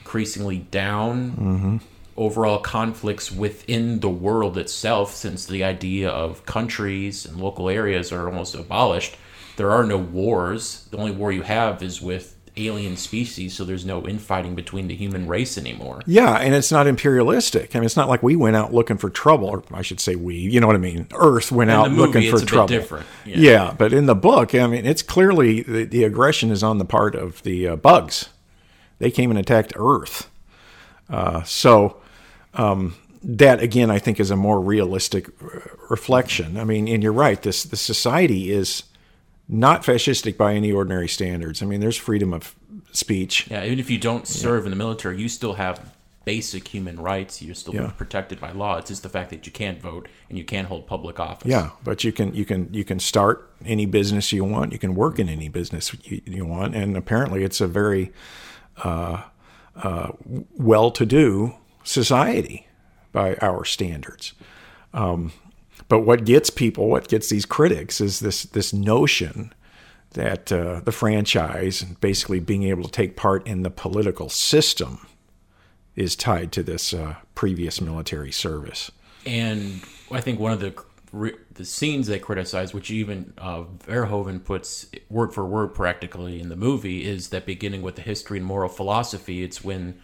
increasingly 0.00 0.58
down. 0.58 1.30
Mm-hmm 1.32 1.76
overall 2.18 2.58
conflicts 2.58 3.30
within 3.30 4.00
the 4.00 4.10
world 4.10 4.58
itself, 4.58 5.14
since 5.14 5.46
the 5.46 5.62
idea 5.62 6.10
of 6.10 6.44
countries 6.44 7.24
and 7.24 7.36
local 7.38 7.68
areas 7.68 8.10
are 8.10 8.26
almost 8.26 8.56
abolished. 8.56 9.16
There 9.56 9.70
are 9.70 9.84
no 9.84 9.98
wars. 9.98 10.88
The 10.90 10.98
only 10.98 11.12
war 11.12 11.30
you 11.30 11.42
have 11.42 11.80
is 11.80 12.02
with 12.02 12.34
alien 12.58 12.96
species, 12.96 13.54
so 13.54 13.64
there's 13.64 13.84
no 13.86 14.06
infighting 14.06 14.54
between 14.54 14.88
the 14.88 14.94
human 14.96 15.26
race 15.26 15.56
anymore. 15.56 16.02
Yeah, 16.06 16.34
and 16.36 16.54
it's 16.54 16.72
not 16.72 16.86
imperialistic. 16.86 17.74
I 17.74 17.78
mean, 17.78 17.86
it's 17.86 17.96
not 17.96 18.08
like 18.08 18.22
we 18.22 18.36
went 18.36 18.56
out 18.56 18.72
looking 18.74 18.98
for 18.98 19.10
trouble, 19.10 19.48
or 19.48 19.62
I 19.72 19.82
should 19.82 20.00
say 20.00 20.16
we. 20.16 20.36
You 20.36 20.60
know 20.60 20.66
what 20.66 20.76
I 20.76 20.80
mean? 20.80 21.06
Earth 21.14 21.52
went 21.52 21.70
In 21.70 21.76
out 21.76 21.90
movie, 21.90 22.00
looking 22.00 22.30
for 22.30 22.36
it's 22.36 22.42
a 22.42 22.46
bit 22.46 22.48
trouble. 22.48 22.68
different. 22.68 23.06
Yeah. 23.24 23.36
Yeah. 23.38 23.74
but 23.76 23.92
in 23.92 24.06
the 24.06 24.14
book, 24.14 24.54
I 24.54 24.66
mean, 24.66 24.86
it's 24.86 25.02
clearly 25.02 25.62
the, 25.62 25.84
the 25.84 26.04
aggression 26.04 26.50
is 26.50 26.62
on 26.62 26.78
the 26.78 26.84
part 26.84 27.14
of 27.14 27.42
the 27.42 27.68
uh, 27.68 27.76
bugs. 27.76 28.28
They 28.98 29.10
came 29.10 29.30
and 29.30 29.38
attacked 29.38 29.72
Earth. 29.76 30.28
Uh, 31.08 31.42
so 31.44 31.96
um, 32.54 32.96
that 33.22 33.60
again, 33.62 33.90
I 33.90 33.98
think, 33.98 34.18
is 34.20 34.30
a 34.30 34.36
more 34.36 34.60
realistic 34.60 35.28
uh, 35.42 35.60
reflection. 35.88 36.56
I 36.56 36.64
mean, 36.64 36.88
and 36.88 37.02
you're 37.02 37.12
right. 37.12 37.40
This 37.40 37.62
the 37.62 37.76
society 37.76 38.50
is 38.50 38.82
not 39.48 39.82
fascistic 39.82 40.36
by 40.36 40.54
any 40.54 40.70
ordinary 40.70 41.08
standards. 41.08 41.62
I 41.62 41.66
mean, 41.66 41.80
there's 41.80 41.96
freedom 41.96 42.32
of 42.34 42.54
speech. 42.92 43.48
Yeah, 43.50 43.64
even 43.64 43.78
if 43.78 43.90
you 43.90 43.98
don't 43.98 44.26
serve 44.26 44.64
in 44.66 44.70
the 44.70 44.76
military, 44.76 45.18
you 45.20 45.28
still 45.28 45.54
have 45.54 45.94
basic 46.24 46.68
human 46.68 47.00
rights. 47.00 47.40
You're 47.40 47.54
still 47.54 47.74
Yeah. 47.74 47.86
protected 47.96 48.38
by 48.38 48.52
law. 48.52 48.76
It's 48.76 48.88
just 48.88 49.02
the 49.02 49.08
fact 49.08 49.30
that 49.30 49.46
you 49.46 49.52
can't 49.52 49.80
vote 49.80 50.08
and 50.28 50.36
you 50.36 50.44
can't 50.44 50.68
hold 50.68 50.86
public 50.86 51.18
office. 51.18 51.48
Yeah, 51.48 51.70
but 51.82 52.04
you 52.04 52.12
can 52.12 52.34
you 52.34 52.44
can 52.44 52.68
you 52.72 52.84
can 52.84 53.00
start 53.00 53.50
any 53.64 53.86
business 53.86 54.30
you 54.30 54.44
want. 54.44 54.72
You 54.72 54.78
can 54.78 54.94
work 54.94 55.18
in 55.18 55.30
any 55.30 55.48
business 55.48 55.94
you, 56.04 56.20
you 56.26 56.44
want, 56.44 56.74
and 56.74 56.96
apparently 56.98 57.44
it's 57.44 57.62
a 57.62 57.66
very 57.66 58.12
uh, 58.84 59.22
uh, 59.82 60.08
well-to-do 60.56 61.54
society 61.82 62.66
by 63.12 63.34
our 63.36 63.64
standards. 63.64 64.34
Um, 64.92 65.32
but 65.88 66.00
what 66.00 66.24
gets 66.24 66.50
people, 66.50 66.88
what 66.88 67.08
gets 67.08 67.30
these 67.30 67.46
critics, 67.46 68.00
is 68.00 68.20
this 68.20 68.44
this 68.44 68.72
notion 68.72 69.52
that 70.12 70.50
uh, 70.52 70.80
the 70.80 70.92
franchise 70.92 71.82
basically 72.00 72.40
being 72.40 72.62
able 72.62 72.82
to 72.82 72.90
take 72.90 73.16
part 73.16 73.46
in 73.46 73.62
the 73.62 73.70
political 73.70 74.28
system 74.28 75.06
is 75.96 76.16
tied 76.16 76.52
to 76.52 76.62
this 76.62 76.94
uh, 76.94 77.16
previous 77.34 77.80
military 77.80 78.32
service. 78.32 78.90
And 79.26 79.82
I 80.10 80.20
think 80.20 80.38
one 80.38 80.52
of 80.52 80.60
the 80.60 80.74
the 81.54 81.64
scenes 81.64 82.06
they 82.06 82.18
criticize, 82.18 82.74
which 82.74 82.90
even 82.90 83.32
uh, 83.38 83.64
Verhoeven 83.86 84.44
puts 84.44 84.86
word 85.08 85.32
for 85.32 85.46
word 85.46 85.74
practically 85.74 86.38
in 86.38 86.50
the 86.50 86.56
movie, 86.56 87.04
is 87.04 87.28
that 87.28 87.46
beginning 87.46 87.80
with 87.80 87.96
the 87.96 88.02
history 88.02 88.38
and 88.38 88.46
moral 88.46 88.68
philosophy. 88.68 89.42
It's 89.42 89.64
when 89.64 89.98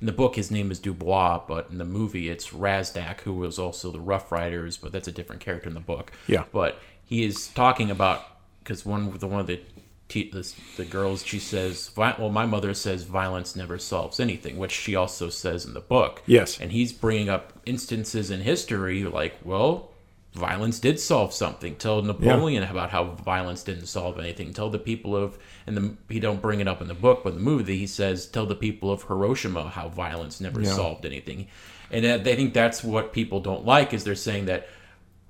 in 0.00 0.06
the 0.06 0.12
book 0.12 0.36
his 0.36 0.50
name 0.50 0.70
is 0.70 0.78
Dubois, 0.78 1.40
but 1.46 1.68
in 1.70 1.78
the 1.78 1.84
movie 1.84 2.28
it's 2.28 2.50
Rasczak, 2.50 3.20
who 3.20 3.34
was 3.34 3.58
also 3.58 3.90
the 3.90 4.00
Rough 4.00 4.30
Riders, 4.32 4.76
but 4.76 4.92
that's 4.92 5.08
a 5.08 5.12
different 5.12 5.40
character 5.40 5.68
in 5.68 5.74
the 5.74 5.80
book. 5.80 6.12
Yeah. 6.26 6.44
But 6.52 6.78
he 7.04 7.24
is 7.24 7.48
talking 7.48 7.90
about 7.90 8.24
because 8.60 8.84
one 8.84 9.16
the 9.18 9.26
one 9.26 9.40
of 9.40 9.46
the 9.46 9.60
te- 10.08 10.30
the, 10.30 10.52
the 10.76 10.84
girls 10.84 11.24
she 11.24 11.38
says, 11.38 11.90
well, 11.96 12.30
my 12.30 12.46
mother 12.46 12.74
says 12.74 13.04
violence 13.04 13.54
never 13.54 13.78
solves 13.78 14.20
anything, 14.20 14.58
which 14.58 14.72
she 14.72 14.96
also 14.96 15.28
says 15.28 15.64
in 15.64 15.74
the 15.74 15.80
book. 15.80 16.22
Yes. 16.26 16.60
And 16.60 16.72
he's 16.72 16.92
bringing 16.92 17.28
up 17.28 17.52
instances 17.66 18.30
in 18.30 18.40
history 18.40 19.04
like, 19.04 19.36
well, 19.44 19.87
violence 20.34 20.78
did 20.78 21.00
solve 21.00 21.32
something. 21.32 21.76
Tell 21.76 22.02
Napoleon 22.02 22.62
about 22.62 22.90
how 22.90 23.04
violence 23.04 23.62
didn't 23.64 23.86
solve 23.86 24.18
anything. 24.18 24.52
Tell 24.52 24.70
the 24.70 24.78
people 24.78 25.16
of, 25.16 25.38
and 25.66 25.76
the, 25.76 25.96
he 26.12 26.20
don't 26.20 26.40
bring 26.42 26.60
it 26.60 26.68
up 26.68 26.80
in 26.80 26.88
the 26.88 26.94
book, 26.94 27.22
but 27.24 27.30
in 27.30 27.36
the 27.36 27.44
movie 27.44 27.78
he 27.78 27.86
says, 27.86 28.26
tell 28.26 28.46
the 28.46 28.54
people 28.54 28.92
of 28.92 29.02
Hiroshima 29.04 29.70
how 29.70 29.88
violence 29.88 30.40
never 30.40 30.60
Yeah. 30.62 30.72
solved 30.74 31.04
anything. 31.06 31.48
And 31.90 32.04
they 32.24 32.36
think 32.36 32.52
that's 32.54 32.84
what 32.84 33.12
people 33.12 33.40
don't 33.40 33.64
like 33.64 33.94
is 33.94 34.04
they're 34.04 34.14
saying 34.14 34.46
that 34.46 34.68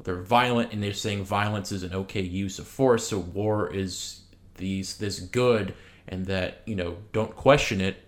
they're 0.02 0.22
violent 0.22 0.72
and 0.72 0.82
they're 0.82 0.92
saying 0.92 1.24
violence 1.24 1.72
is 1.72 1.82
an 1.82 1.94
okay 1.94 2.22
use 2.22 2.58
of 2.58 2.66
force, 2.66 3.08
so 3.08 3.18
war 3.18 3.72
is 3.72 4.20
these 4.56 4.96
this 4.96 5.20
good, 5.20 5.74
and 6.08 6.26
that 6.26 6.62
you 6.66 6.74
know 6.74 6.96
don't 7.12 7.34
question 7.36 7.80
it. 7.80 8.02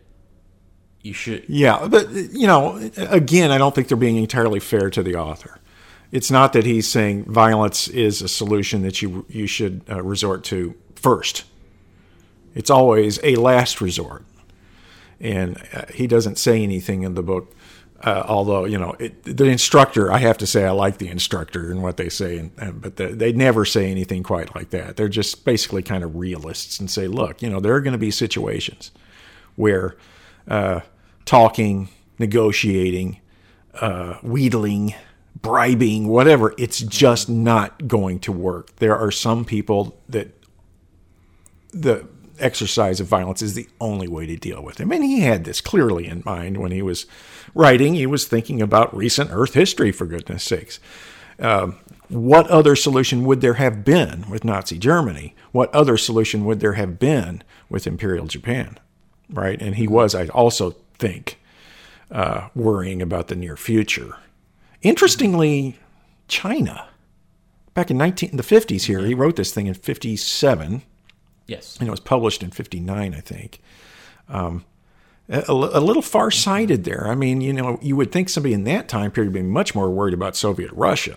You 1.02 1.12
should 1.12 1.44
Yeah, 1.49 1.87
but 1.88 2.11
you 2.11 2.47
know, 2.47 2.76
again, 2.97 3.50
I 3.50 3.59
don't 3.59 3.75
think 3.75 3.88
they're 3.88 3.97
being 3.97 4.16
entirely 4.16 4.61
fair 4.61 4.90
to 4.90 5.02
the 5.02 5.14
author. 5.16 5.60
It's 6.12 6.31
not 6.31 6.52
that 6.55 6.64
he's 6.64 6.88
saying 6.88 7.25
violence 7.25 7.87
is 7.88 8.21
a 8.21 8.29
solution 8.29 8.83
that 8.83 9.00
you 9.00 9.25
you 9.29 9.47
should 9.47 9.83
uh, 9.88 10.02
resort 10.02 10.45
to 10.45 10.75
first. 10.95 11.45
It's 12.55 12.71
always 12.71 13.21
a 13.23 13.37
last 13.37 13.81
resort, 13.81 14.25
and 15.21 15.57
uh, 15.73 15.85
he 15.95 16.07
doesn't 16.07 16.37
say 16.37 16.62
anything 16.62 17.02
in 17.02 17.14
the 17.14 17.23
book. 17.23 17.55
Uh, 18.02 18.25
although 18.26 18.64
you 18.64 18.79
know 18.79 18.97
it, 18.99 19.23
the 19.25 19.45
instructor, 19.45 20.11
I 20.11 20.19
have 20.19 20.38
to 20.38 20.47
say 20.47 20.64
I 20.64 20.71
like 20.71 20.99
the 20.99 21.09
instructor 21.09 21.71
and 21.71 21.83
what 21.83 21.97
they 21.97 22.09
say, 22.09 22.38
and, 22.38 22.50
and 22.57 22.81
but 22.81 22.97
the, 22.97 23.09
they 23.09 23.33
never 23.33 23.64
say 23.64 23.90
anything 23.90 24.23
quite 24.23 24.55
like 24.55 24.71
that. 24.71 24.97
They're 24.97 25.09
just 25.09 25.45
basically 25.45 25.83
kind 25.83 26.02
of 26.02 26.17
realists 26.17 26.81
and 26.81 26.90
say, 26.90 27.07
look, 27.07 27.43
you 27.43 27.50
know, 27.50 27.61
there 27.61 27.75
are 27.75 27.81
going 27.81 27.93
to 27.93 27.99
be 27.99 28.11
situations 28.11 28.90
where 29.55 29.97
uh, 30.49 30.81
talking, 31.25 31.90
negotiating, 32.19 33.21
uh, 33.75 34.14
wheedling, 34.23 34.95
bribing, 35.40 36.08
whatever, 36.08 36.54
it's 36.58 36.80
just 36.80 37.28
not 37.28 37.87
going 37.88 38.20
to 38.20 38.32
work. 38.32 38.76
There 38.76 38.96
are 38.96 39.10
some 39.10 39.44
people 39.44 39.99
that 40.08 40.34
the 41.72 42.06
exercise 42.38 43.00
of 43.00 43.06
violence 43.06 43.42
is 43.42 43.54
the 43.54 43.68
only 43.80 44.08
way 44.08 44.26
to 44.26 44.37
deal 44.37 44.62
with 44.62 44.80
him. 44.80 44.92
And 44.92 45.04
he 45.04 45.20
had 45.20 45.44
this 45.44 45.60
clearly 45.60 46.06
in 46.06 46.22
mind 46.25 46.58
when 46.58 46.72
he 46.72 46.82
was 46.82 47.06
writing. 47.54 47.94
He 47.94 48.06
was 48.06 48.26
thinking 48.26 48.60
about 48.62 48.96
recent 48.96 49.30
Earth 49.32 49.54
history, 49.54 49.92
for 49.92 50.06
goodness 50.06 50.42
sakes. 50.42 50.80
Um, 51.38 51.78
what 52.08 52.49
other 52.49 52.76
solution 52.76 53.25
would 53.25 53.40
there 53.40 53.54
have 53.54 53.84
been 53.84 54.28
with 54.28 54.44
Nazi 54.44 54.78
Germany? 54.78 55.34
What 55.52 55.72
other 55.75 55.96
solution 55.96 56.44
would 56.44 56.60
there 56.60 56.72
have 56.75 56.99
been 56.99 57.42
with 57.68 57.87
Imperial 57.87 58.26
Japan? 58.26 58.78
Right? 59.30 59.60
And 59.60 59.76
he 59.76 59.87
was, 59.87 60.14
I 60.14 60.26
also 60.28 60.75
think, 60.99 61.38
uh, 62.10 62.49
worrying 62.54 63.00
about 63.00 63.28
the 63.28 63.37
near 63.37 63.56
future. 63.56 64.16
Interestingly, 64.82 65.78
China, 66.28 66.88
back 67.75 67.90
in 67.90 67.99
19, 67.99 68.37
the 68.37 68.42
50s 68.42 68.84
here, 68.84 69.00
he 69.00 69.14
wrote 69.14 69.37
this 69.37 69.52
thing 69.52 69.66
in 69.66 69.75
57 69.75 70.82
yes. 71.46 71.76
and 71.78 71.88
it 71.88 71.90
was 71.90 72.00
published 72.00 72.42
in 72.44 72.50
59 72.50 73.12
i 73.12 73.20
think 73.20 73.60
um, 74.28 74.64
a, 75.28 75.42
a 75.49 75.80
little 75.80 76.00
far-sighted 76.00 76.84
there 76.84 77.08
i 77.08 77.16
mean 77.16 77.40
you 77.40 77.52
know 77.52 77.76
you 77.82 77.96
would 77.96 78.12
think 78.12 78.28
somebody 78.28 78.54
in 78.54 78.62
that 78.64 78.88
time 78.88 79.10
period 79.10 79.32
would 79.32 79.42
be 79.42 79.46
much 79.46 79.75
more 79.75 79.90
worried 79.90 80.14
about 80.14 80.37
soviet 80.37 80.70
russia 80.70 81.16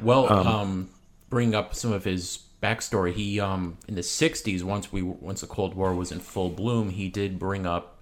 Well, 0.00 0.30
um, 0.32 0.90
bring 1.30 1.54
up 1.54 1.74
some 1.74 1.92
of 1.92 2.04
his 2.04 2.40
backstory. 2.62 3.12
He 3.12 3.40
um, 3.40 3.78
in 3.88 3.94
the 3.94 4.02
'60s, 4.02 4.62
once 4.62 4.92
we 4.92 5.02
once 5.02 5.40
the 5.40 5.46
Cold 5.46 5.74
War 5.74 5.94
was 5.94 6.12
in 6.12 6.20
full 6.20 6.50
bloom, 6.50 6.90
he 6.90 7.08
did 7.08 7.38
bring 7.38 7.66
up. 7.66 7.95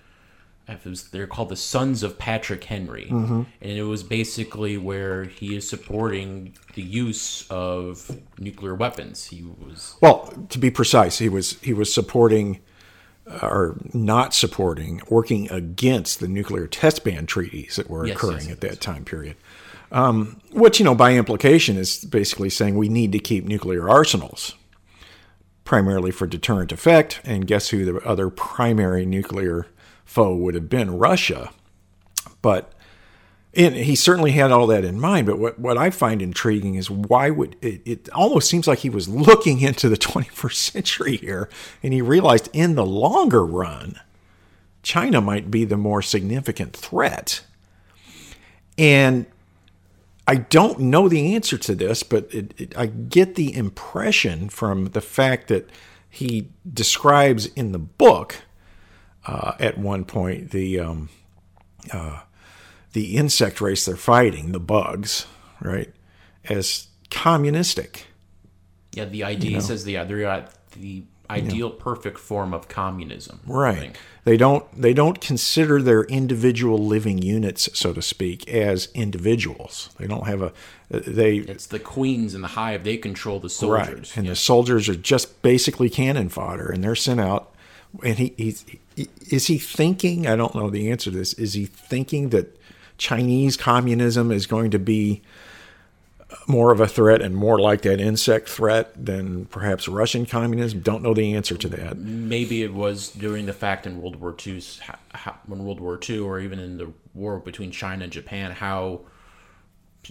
It 0.66 0.84
was, 0.84 1.08
they're 1.08 1.26
called 1.26 1.50
the 1.50 1.56
Sons 1.56 2.02
of 2.02 2.18
Patrick 2.18 2.64
Henry, 2.64 3.08
and 3.10 3.46
it 3.60 3.82
was 3.82 4.02
basically 4.02 4.78
where 4.78 5.24
he 5.24 5.54
is 5.56 5.68
supporting 5.68 6.54
the 6.74 6.82
use 6.82 7.46
of 7.50 8.10
nuclear 8.38 8.74
weapons. 8.74 9.26
He 9.26 9.42
was 9.42 9.96
well 10.00 10.32
to 10.48 10.58
be 10.58 10.70
precise 10.70 11.18
he 11.18 11.28
was 11.28 11.60
he 11.60 11.74
was 11.74 11.92
supporting 11.92 12.60
uh, 13.26 13.40
or 13.46 13.76
not 13.92 14.32
supporting 14.34 15.02
working 15.08 15.50
against 15.50 16.20
the 16.20 16.28
nuclear 16.28 16.66
test 16.66 17.04
ban 17.04 17.26
treaties 17.26 17.76
that 17.76 17.88
were 17.90 18.06
Yes, 18.06 18.16
occurring 18.16 18.44
yes, 18.44 18.52
at 18.52 18.60
that 18.62 18.80
time 18.80 19.04
period. 19.04 19.36
Um, 19.92 20.40
which 20.52 20.78
you 20.78 20.84
know 20.84 20.94
by 20.94 21.14
implication 21.14 21.76
is 21.76 22.04
basically 22.06 22.48
saying 22.50 22.74
we 22.76 22.88
need 22.88 23.12
to 23.12 23.18
keep 23.18 23.44
nuclear 23.44 23.88
arsenals 23.88 24.54
primarily 25.64 26.10
for 26.10 26.26
deterrent 26.26 26.72
effect 26.72 27.20
and 27.24 27.46
guess 27.46 27.68
who 27.68 27.84
the 27.84 27.98
other 28.06 28.28
primary 28.28 29.06
nuclear 29.06 29.66
foe 30.04 30.34
would 30.34 30.54
have 30.54 30.68
been 30.68 30.98
russia. 30.98 31.50
But 32.42 32.72
and 33.56 33.74
he 33.76 33.94
certainly 33.94 34.32
had 34.32 34.50
all 34.50 34.66
that 34.66 34.84
in 34.84 34.98
mind 34.98 35.28
but 35.28 35.38
what, 35.38 35.60
what 35.60 35.78
i 35.78 35.88
find 35.88 36.20
intriguing 36.20 36.74
is 36.74 36.90
why 36.90 37.30
would 37.30 37.54
it, 37.62 37.80
it 37.84 38.08
almost 38.10 38.50
seems 38.50 38.66
like 38.66 38.80
he 38.80 38.90
was 38.90 39.08
looking 39.08 39.60
into 39.60 39.88
the 39.88 39.96
21st 39.96 40.54
century 40.54 41.16
here 41.16 41.48
and 41.80 41.92
he 41.92 42.02
realized 42.02 42.48
in 42.52 42.74
the 42.74 42.84
longer 42.84 43.46
run 43.46 44.00
china 44.84 45.20
might 45.20 45.50
be 45.50 45.64
the 45.64 45.76
more 45.76 46.02
significant 46.02 46.76
threat. 46.76 47.42
And 48.78 49.26
I 50.28 50.36
don't 50.36 50.78
know 50.78 51.08
the 51.08 51.34
answer 51.34 51.58
to 51.58 51.74
this, 51.74 52.02
but 52.02 52.32
it, 52.32 52.54
it, 52.56 52.78
I 52.78 52.86
get 52.86 53.34
the 53.34 53.54
impression 53.56 54.48
from 54.48 54.86
the 54.86 55.00
fact 55.00 55.48
that 55.48 55.68
he 56.08 56.50
describes 56.70 57.46
in 57.46 57.72
the 57.72 57.78
book 57.78 58.42
uh, 59.26 59.52
at 59.58 59.78
one 59.78 60.04
point 60.04 60.50
the 60.50 60.80
um, 60.80 61.08
uh, 61.92 62.20
the 62.92 63.16
insect 63.16 63.60
race 63.60 63.84
they're 63.84 63.96
fighting, 63.96 64.52
the 64.52 64.60
bugs, 64.60 65.26
right, 65.60 65.92
as 66.48 66.88
communistic. 67.10 68.06
Yeah, 68.92 69.06
the 69.06 69.24
idea 69.24 69.50
you 69.50 69.56
know? 69.56 69.62
says 69.62 69.84
the 69.84 69.96
they're 70.04 70.48
the 70.72 71.04
ideal 71.30 71.70
perfect 71.70 72.18
form 72.18 72.52
of 72.52 72.68
communism 72.68 73.40
right. 73.46 73.96
they 74.24 74.36
don't 74.36 74.64
they 74.78 74.92
don't 74.92 75.22
consider 75.22 75.80
their 75.80 76.04
individual 76.04 76.76
living 76.78 77.16
units 77.16 77.66
so 77.76 77.94
to 77.94 78.02
speak 78.02 78.46
as 78.48 78.88
individuals. 78.94 79.88
They 79.98 80.06
don't 80.06 80.26
have 80.26 80.42
a 80.42 80.52
they 80.90 81.36
it's 81.36 81.66
the 81.66 81.78
queens 81.78 82.34
and 82.34 82.44
the 82.44 82.48
hive 82.48 82.84
they 82.84 82.98
control 82.98 83.40
the 83.40 83.48
soldiers. 83.48 84.10
Right 84.10 84.16
and 84.18 84.28
the 84.28 84.36
soldiers 84.36 84.88
are 84.88 84.94
just 84.94 85.40
basically 85.42 85.88
cannon 85.88 86.28
fodder 86.28 86.70
and 86.70 86.84
they're 86.84 86.94
sent 86.94 87.20
out 87.20 87.54
and 88.02 88.18
he, 88.18 88.34
he's 88.36 88.62
he, 88.68 88.80
is 88.96 89.46
he 89.46 89.58
thinking 89.58 90.26
i 90.26 90.36
don't 90.36 90.54
know 90.54 90.70
the 90.70 90.90
answer 90.90 91.10
to 91.10 91.16
this 91.16 91.32
is 91.34 91.54
he 91.54 91.66
thinking 91.66 92.30
that 92.30 92.58
chinese 92.98 93.56
communism 93.56 94.30
is 94.30 94.46
going 94.46 94.70
to 94.70 94.78
be 94.78 95.22
more 96.46 96.72
of 96.72 96.80
a 96.80 96.86
threat 96.86 97.22
and 97.22 97.34
more 97.34 97.58
like 97.58 97.82
that 97.82 98.00
insect 98.00 98.48
threat 98.48 98.92
than 99.04 99.46
perhaps 99.46 99.88
Russian 99.88 100.26
communism? 100.26 100.80
Don't 100.80 101.02
know 101.02 101.14
the 101.14 101.34
answer 101.34 101.56
to 101.56 101.68
that. 101.70 101.98
Maybe 101.98 102.62
it 102.62 102.74
was 102.74 103.10
during 103.10 103.46
the 103.46 103.52
fact 103.52 103.86
in 103.86 104.00
World 104.00 104.16
War 104.16 104.34
II, 104.44 104.62
when 105.46 105.64
World 105.64 105.80
War 105.80 105.98
II, 106.08 106.18
or 106.20 106.40
even 106.40 106.58
in 106.58 106.78
the 106.78 106.92
war 107.14 107.38
between 107.38 107.70
China 107.70 108.04
and 108.04 108.12
Japan, 108.12 108.52
how 108.52 109.00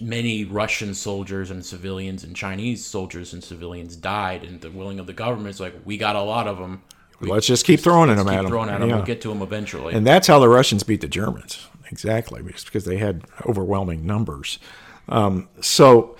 many 0.00 0.44
Russian 0.44 0.94
soldiers 0.94 1.50
and 1.50 1.64
civilians 1.64 2.24
and 2.24 2.34
Chinese 2.34 2.84
soldiers 2.84 3.32
and 3.32 3.42
civilians 3.42 3.96
died, 3.96 4.44
and 4.44 4.60
the 4.60 4.70
willing 4.70 4.98
of 4.98 5.06
the 5.06 5.12
government 5.12 5.50
is 5.50 5.60
like, 5.60 5.74
we 5.84 5.96
got 5.96 6.16
a 6.16 6.22
lot 6.22 6.48
of 6.48 6.58
them. 6.58 6.82
We, 7.20 7.28
let's 7.28 7.46
just 7.46 7.64
keep 7.64 7.80
throwing 7.80 8.08
them 8.08 8.26
at 8.28 8.42
them. 8.42 8.46
Throwing 8.48 8.68
at 8.68 8.80
them. 8.80 8.88
Yeah. 8.88 8.96
We'll 8.96 9.04
get 9.04 9.20
to 9.22 9.28
them 9.28 9.42
eventually. 9.42 9.94
And 9.94 10.06
that's 10.06 10.26
how 10.26 10.38
the 10.38 10.48
Russians 10.48 10.82
beat 10.82 11.00
the 11.00 11.08
Germans. 11.08 11.66
Exactly, 11.90 12.42
because 12.42 12.84
they 12.84 12.96
had 12.96 13.24
overwhelming 13.46 14.04
numbers. 14.04 14.58
Um, 15.08 15.48
so 15.60 16.16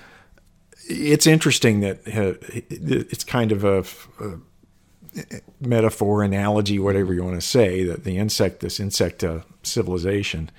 it's 0.87 1.27
interesting 1.27 1.81
that 1.81 2.07
uh, 2.07 2.35
it's 2.51 3.25
kind 3.25 3.51
of 3.51 3.65
a, 3.65 3.85
a, 4.25 4.39
metaphor, 5.61 6.23
analogy, 6.23 6.79
whatever 6.79 7.15
you 7.15 7.25
want 7.25 7.41
to 7.41 7.47
say, 7.47 7.85
that 7.85 8.05
the 8.05 8.19
insect, 8.19 8.61
this 8.61 8.79
insect 8.79 9.25
uh, 9.25 9.41
civilization, 9.63 10.51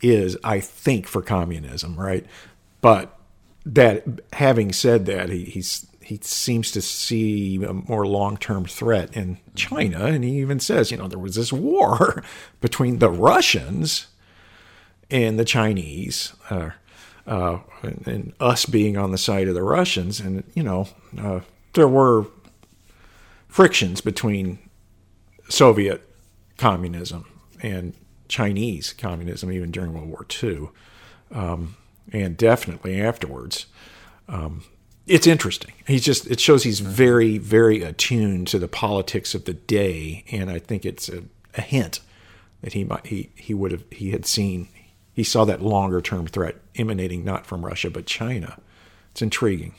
is, 0.00 0.36
I 0.44 0.60
think, 0.60 1.06
for 1.06 1.22
communism, 1.22 1.98
right? 1.98 2.26
But 2.80 3.18
that, 3.64 4.04
having 4.32 4.72
said 4.72 5.06
that, 5.06 5.30
he, 5.30 5.44
he's 5.44 5.86
he 6.04 6.18
seems 6.22 6.70
to 6.72 6.82
see 6.82 7.62
a 7.62 7.72
more 7.72 8.06
long-term 8.06 8.66
threat 8.66 9.16
in 9.16 9.38
China, 9.54 10.06
and 10.06 10.24
he 10.24 10.38
even 10.40 10.60
says, 10.60 10.90
you 10.90 10.96
know, 10.96 11.08
there 11.08 11.18
was 11.18 11.34
this 11.34 11.52
war 11.52 12.22
between 12.60 12.98
the 12.98 13.10
Russians 13.10 14.08
and 15.10 15.38
the 15.38 15.44
Chinese. 15.44 16.34
Uh, 16.50 16.70
uh, 17.26 17.60
and, 17.82 18.06
and, 18.06 18.32
us 18.40 18.66
being 18.66 18.96
on 18.96 19.12
the 19.12 19.18
side 19.18 19.46
of 19.46 19.54
the 19.54 19.62
Russians. 19.62 20.18
And, 20.18 20.42
you 20.54 20.62
know, 20.64 20.88
uh, 21.16 21.40
there 21.74 21.86
were 21.86 22.26
frictions 23.46 24.00
between 24.00 24.58
Soviet 25.48 26.02
communism 26.56 27.26
and 27.60 27.94
Chinese 28.28 28.92
communism, 28.92 29.52
even 29.52 29.70
during 29.70 29.92
World 29.92 30.08
War 30.08 30.26
II, 30.42 30.68
um, 31.30 31.76
and 32.12 32.36
definitely 32.36 33.00
afterwards. 33.00 33.66
Um, 34.28 34.64
it's 35.06 35.26
interesting. 35.26 35.72
He's 35.86 36.04
just 36.04 36.30
it 36.30 36.40
shows 36.40 36.62
he's 36.62 36.80
mm-hmm. 36.80 36.90
very 36.90 37.38
very 37.38 37.82
attuned 37.82 38.48
to 38.48 38.58
the 38.58 38.68
politics 38.68 39.34
of 39.34 39.44
the 39.44 39.54
day, 39.54 40.24
and 40.30 40.50
I 40.50 40.58
think 40.58 40.84
it's 40.84 41.08
a, 41.08 41.24
a 41.54 41.60
hint 41.60 42.00
that 42.62 42.72
he 42.72 42.84
might 42.84 43.06
he 43.06 43.30
he 43.34 43.54
would 43.54 43.72
have 43.72 43.84
he 43.90 44.10
had 44.10 44.26
seen 44.26 44.68
he 45.12 45.24
saw 45.24 45.44
that 45.44 45.60
longer 45.60 46.00
term 46.00 46.26
threat 46.26 46.56
emanating 46.76 47.24
not 47.24 47.46
from 47.46 47.64
Russia 47.64 47.90
but 47.90 48.06
China. 48.06 48.58
It's 49.10 49.22
intriguing. 49.22 49.74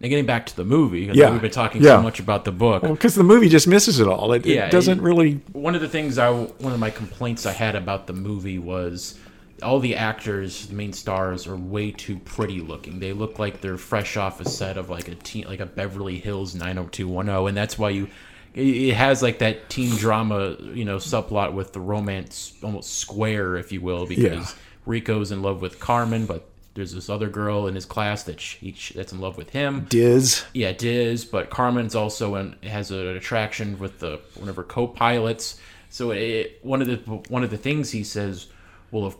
Now, 0.00 0.08
getting 0.08 0.26
back 0.26 0.44
to 0.46 0.56
the 0.56 0.64
movie, 0.64 1.10
yeah. 1.14 1.30
we've 1.30 1.40
been 1.40 1.50
talking 1.50 1.82
yeah. 1.82 1.96
so 1.96 2.02
much 2.02 2.20
about 2.20 2.44
the 2.44 2.52
book. 2.52 2.82
Well, 2.82 2.92
because 2.92 3.14
the 3.14 3.24
movie 3.24 3.48
just 3.48 3.66
misses 3.66 3.98
it 3.98 4.06
all. 4.06 4.32
It, 4.34 4.44
yeah, 4.44 4.66
it 4.66 4.70
doesn't 4.70 4.98
it, 4.98 5.02
really. 5.02 5.40
One 5.52 5.74
of 5.74 5.80
the 5.80 5.88
things 5.88 6.18
I, 6.18 6.30
one 6.30 6.72
of 6.74 6.78
my 6.78 6.90
complaints 6.90 7.46
I 7.46 7.52
had 7.52 7.74
about 7.74 8.06
the 8.06 8.12
movie 8.12 8.58
was 8.58 9.18
all 9.62 9.80
the 9.80 9.96
actors, 9.96 10.66
the 10.66 10.74
main 10.74 10.92
stars, 10.92 11.46
are 11.46 11.56
way 11.56 11.90
too 11.90 12.18
pretty 12.18 12.60
looking. 12.60 12.98
They 12.98 13.12
look 13.12 13.38
like 13.38 13.60
they're 13.60 13.78
fresh 13.78 14.16
off 14.16 14.40
a 14.40 14.48
set 14.48 14.76
of 14.76 14.90
like 14.90 15.08
a 15.08 15.14
teen, 15.14 15.46
like 15.46 15.60
a 15.60 15.66
Beverly 15.66 16.18
Hills 16.18 16.54
90210, 16.54 17.48
and 17.48 17.56
that's 17.56 17.78
why 17.78 17.90
you 17.90 18.08
it 18.56 18.94
has 18.94 19.22
like 19.22 19.40
that 19.40 19.68
teen 19.68 19.94
drama, 19.96 20.56
you 20.60 20.86
know, 20.86 20.96
subplot 20.96 21.52
with 21.52 21.74
the 21.74 21.80
romance 21.80 22.54
almost 22.62 22.94
square, 22.94 23.56
if 23.56 23.70
you 23.70 23.82
will, 23.82 24.06
because 24.06 24.50
yeah. 24.50 24.58
Rico's 24.86 25.30
in 25.30 25.42
love 25.42 25.60
with 25.60 25.78
Carmen, 25.78 26.24
but 26.24 26.48
there's 26.72 26.94
this 26.94 27.10
other 27.10 27.28
girl 27.28 27.66
in 27.66 27.74
his 27.74 27.84
class 27.84 28.22
that 28.24 28.40
she, 28.40 28.74
that's 28.94 29.12
in 29.12 29.20
love 29.20 29.36
with 29.36 29.50
him. 29.50 29.86
Diz. 29.90 30.44
Yeah, 30.54 30.72
Diz. 30.72 31.26
But 31.26 31.50
Carmen's 31.50 31.94
also 31.94 32.36
an, 32.36 32.56
has 32.62 32.90
an 32.90 33.06
attraction 33.08 33.78
with 33.78 33.98
the 33.98 34.20
one 34.36 34.48
of 34.48 34.56
her 34.56 34.62
co-pilots. 34.62 35.60
So 35.90 36.12
it, 36.12 36.58
one 36.62 36.80
of 36.80 36.88
the 36.88 36.96
one 37.28 37.44
of 37.44 37.50
the 37.50 37.56
things 37.58 37.90
he 37.90 38.04
says, 38.04 38.46
well, 38.90 39.04
of 39.04 39.16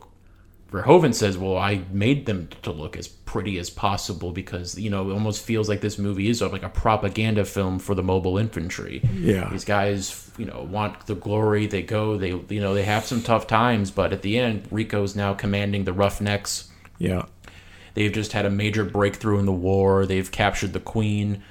Verhoeven 0.71 1.15
says, 1.15 1.39
"Well, 1.39 1.57
I 1.57 1.83
made 1.93 2.27
them 2.27 2.49
to 2.63 2.73
look 2.73 2.97
as 2.97 3.09
pretty 3.09 3.59
as 3.59 3.69
possible 3.69 4.33
because 4.33 4.79
you 4.79 4.89
know 4.89 5.11
it 5.11 5.13
almost 5.13 5.45
feels 5.45 5.69
like 5.69 5.81
this 5.81 5.99
movie 5.99 6.29
is 6.29 6.41
like 6.41 6.63
a 6.63 6.69
propaganda 6.69 7.45
film 7.45 7.79
for 7.79 7.95
the 7.95 8.03
mobile 8.03 8.39
infantry. 8.39 9.03
Yeah, 9.15 9.49
these 9.51 9.65
guys, 9.65 10.31
you 10.39 10.47
know, 10.47 10.67
want 10.71 11.07
the 11.07 11.15
glory. 11.15 11.67
They 11.67 11.83
go, 11.83 12.17
they 12.17 12.31
you 12.31 12.61
know, 12.61 12.75
they 12.75 12.85
have 12.85 13.05
some 13.05 13.23
tough 13.23 13.47
times, 13.47 13.91
but 13.91 14.13
at 14.13 14.23
the 14.23 14.39
end, 14.39 14.67
Rico's 14.71 15.15
now 15.15 15.35
commanding 15.35 15.85
the 15.85 15.93
Roughnecks. 15.93 16.69
Yeah, 16.99 17.27
they've 17.95 18.13
just 18.13 18.33
had 18.33 18.47
a 18.47 18.51
major 18.51 18.85
breakthrough 18.85 19.39
in 19.39 19.47
the 19.47 19.53
war. 19.53 20.07
They've 20.07 20.31
captured 20.31 20.73
the 20.73 20.81
Queen. 20.81 21.43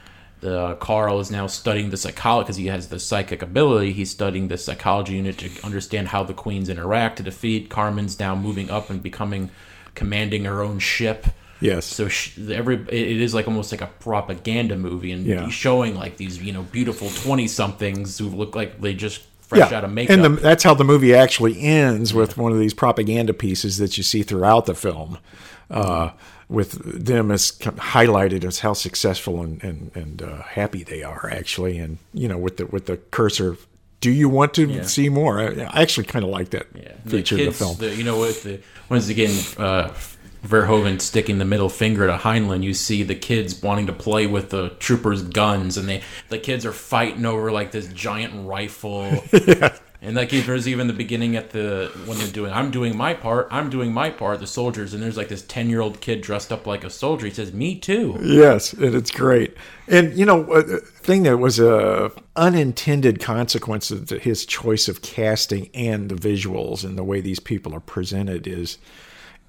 The 0.41 0.75
Carl 0.75 1.19
is 1.19 1.31
now 1.31 1.47
studying 1.47 1.89
the 1.89 1.97
psychology 1.97 2.45
because 2.45 2.57
he 2.57 2.67
has 2.67 2.89
the 2.89 2.99
psychic 2.99 3.41
ability. 3.41 3.93
He's 3.93 4.11
studying 4.11 4.47
the 4.47 4.57
psychology 4.57 5.15
unit 5.15 5.37
to 5.39 5.49
understand 5.65 6.09
how 6.09 6.23
the 6.23 6.33
queens 6.33 6.69
interact 6.69 7.17
to 7.17 7.23
defeat. 7.23 7.69
Carmen's 7.69 8.19
now 8.19 8.35
moving 8.35 8.69
up 8.69 8.89
and 8.89 9.01
becoming 9.01 9.49
commanding 9.95 10.45
her 10.45 10.61
own 10.61 10.79
ship. 10.79 11.25
Yes. 11.61 11.85
So 11.85 12.09
she, 12.09 12.53
every 12.53 12.75
it 12.75 13.21
is 13.21 13.33
like 13.33 13.47
almost 13.47 13.71
like 13.71 13.81
a 13.81 13.87
propaganda 13.87 14.75
movie, 14.75 15.11
and 15.11 15.25
yeah. 15.25 15.45
he's 15.45 15.53
showing 15.53 15.95
like 15.95 16.17
these 16.17 16.41
you 16.41 16.51
know 16.51 16.63
beautiful 16.63 17.09
twenty 17.09 17.47
somethings 17.47 18.17
who 18.17 18.27
look 18.27 18.55
like 18.55 18.81
they 18.81 18.93
just 18.93 19.21
fresh 19.39 19.71
yeah. 19.71 19.77
out 19.77 19.83
of 19.83 19.91
makeup. 19.91 20.13
And 20.13 20.23
the, 20.23 20.29
that's 20.41 20.63
how 20.63 20.73
the 20.73 20.83
movie 20.83 21.15
actually 21.15 21.59
ends 21.61 22.13
with 22.13 22.37
one 22.37 22.51
of 22.51 22.59
these 22.59 22.73
propaganda 22.73 23.33
pieces 23.33 23.77
that 23.77 23.97
you 23.97 24.03
see 24.03 24.23
throughout 24.23 24.65
the 24.65 24.75
film. 24.75 25.17
Uh, 25.69 26.11
with 26.47 27.05
them 27.05 27.31
as 27.31 27.51
highlighted 27.51 28.43
as 28.43 28.59
how 28.59 28.73
successful 28.73 29.41
and 29.41 29.63
and, 29.63 29.91
and 29.95 30.21
uh, 30.21 30.43
happy 30.43 30.83
they 30.83 31.03
are 31.03 31.29
actually, 31.31 31.77
and 31.77 31.97
you 32.13 32.27
know 32.27 32.37
with 32.37 32.57
the 32.57 32.65
with 32.67 32.85
the 32.85 32.97
cursor. 32.97 33.57
Do 34.01 34.11
you 34.11 34.29
want 34.29 34.53
to 34.55 34.67
yeah. 34.67 34.83
see 34.83 35.09
more? 35.09 35.39
I, 35.39 35.63
I 35.63 35.81
actually 35.81 36.05
kind 36.05 36.23
of 36.23 36.29
like 36.29 36.49
that 36.51 36.67
yeah. 36.75 36.93
feature 37.07 37.37
the 37.37 37.45
kids, 37.45 37.61
of 37.61 37.77
the 37.77 37.83
film. 37.83 37.89
The, 37.89 37.95
you 37.95 38.03
know, 38.03 38.19
with 38.19 38.43
the 38.43 38.59
once 38.87 39.09
again, 39.09 39.31
uh, 39.57 39.91
Verhoeven 40.45 41.01
sticking 41.01 41.39
the 41.39 41.45
middle 41.45 41.69
finger 41.69 42.05
to 42.05 42.17
Heinlein, 42.17 42.61
you 42.61 42.73
see 42.73 43.01
the 43.03 43.15
kids 43.15 43.61
wanting 43.61 43.87
to 43.87 43.93
play 43.93 44.27
with 44.27 44.51
the 44.51 44.69
troopers' 44.79 45.23
guns, 45.23 45.77
and 45.77 45.89
they 45.89 46.03
the 46.29 46.37
kids 46.37 46.65
are 46.65 46.71
fighting 46.71 47.25
over 47.25 47.51
like 47.51 47.71
this 47.71 47.87
giant 47.87 48.47
rifle. 48.47 49.23
yeah. 49.47 49.75
And 50.05 50.15
like 50.15 50.29
there's 50.29 50.67
even 50.67 50.85
the 50.85 50.93
beginning 50.93 51.35
at 51.35 51.49
the 51.49 51.91
when 52.05 52.19
they're 52.19 52.27
doing 52.27 52.53
I'm 52.53 52.69
doing 52.69 52.95
my 52.95 53.15
part, 53.15 53.47
I'm 53.49 53.71
doing 53.71 53.91
my 53.91 54.11
part, 54.11 54.39
the 54.39 54.45
soldiers, 54.45 54.93
and 54.93 55.01
there's 55.01 55.17
like 55.17 55.29
this 55.29 55.41
ten 55.41 55.67
year 55.67 55.81
old 55.81 55.99
kid 55.99 56.21
dressed 56.21 56.51
up 56.51 56.67
like 56.67 56.83
a 56.83 56.91
soldier. 56.91 57.25
He 57.25 57.33
says, 57.33 57.51
"Me 57.53 57.75
too." 57.75 58.15
Yes, 58.21 58.71
and 58.73 58.93
it's 58.93 59.09
great. 59.09 59.57
And 59.87 60.15
you 60.15 60.23
know, 60.23 60.43
uh, 60.53 60.59
a 60.59 60.79
thing 60.79 61.23
that 61.23 61.37
was 61.37 61.59
a 61.59 62.11
unintended 62.35 63.19
consequence 63.19 63.89
of 63.89 64.09
his 64.11 64.45
choice 64.45 64.87
of 64.87 65.01
casting 65.01 65.71
and 65.73 66.09
the 66.09 66.15
visuals 66.15 66.83
and 66.85 66.99
the 66.99 67.03
way 67.03 67.19
these 67.19 67.39
people 67.39 67.73
are 67.73 67.79
presented 67.79 68.45
is 68.45 68.77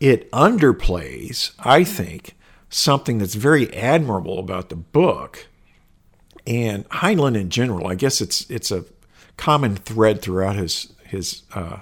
it 0.01 0.31
underplays, 0.31 1.53
I 1.59 1.85
think, 1.85 2.35
something 2.71 3.19
that's 3.19 3.35
very 3.35 3.73
admirable 3.75 4.39
about 4.39 4.71
the 4.71 4.77
book 4.77 5.49
and 6.47 6.89
Heinlein 6.89 7.37
in 7.37 7.51
general. 7.51 7.89
I 7.89 7.95
guess 7.95 8.23
it's 8.23 8.49
it's 8.49 8.71
a 8.71 8.87
common 9.37 9.77
thread 9.77 10.23
throughout 10.23 10.57
his 10.57 10.93
his 11.05 11.43
uh, 11.55 11.79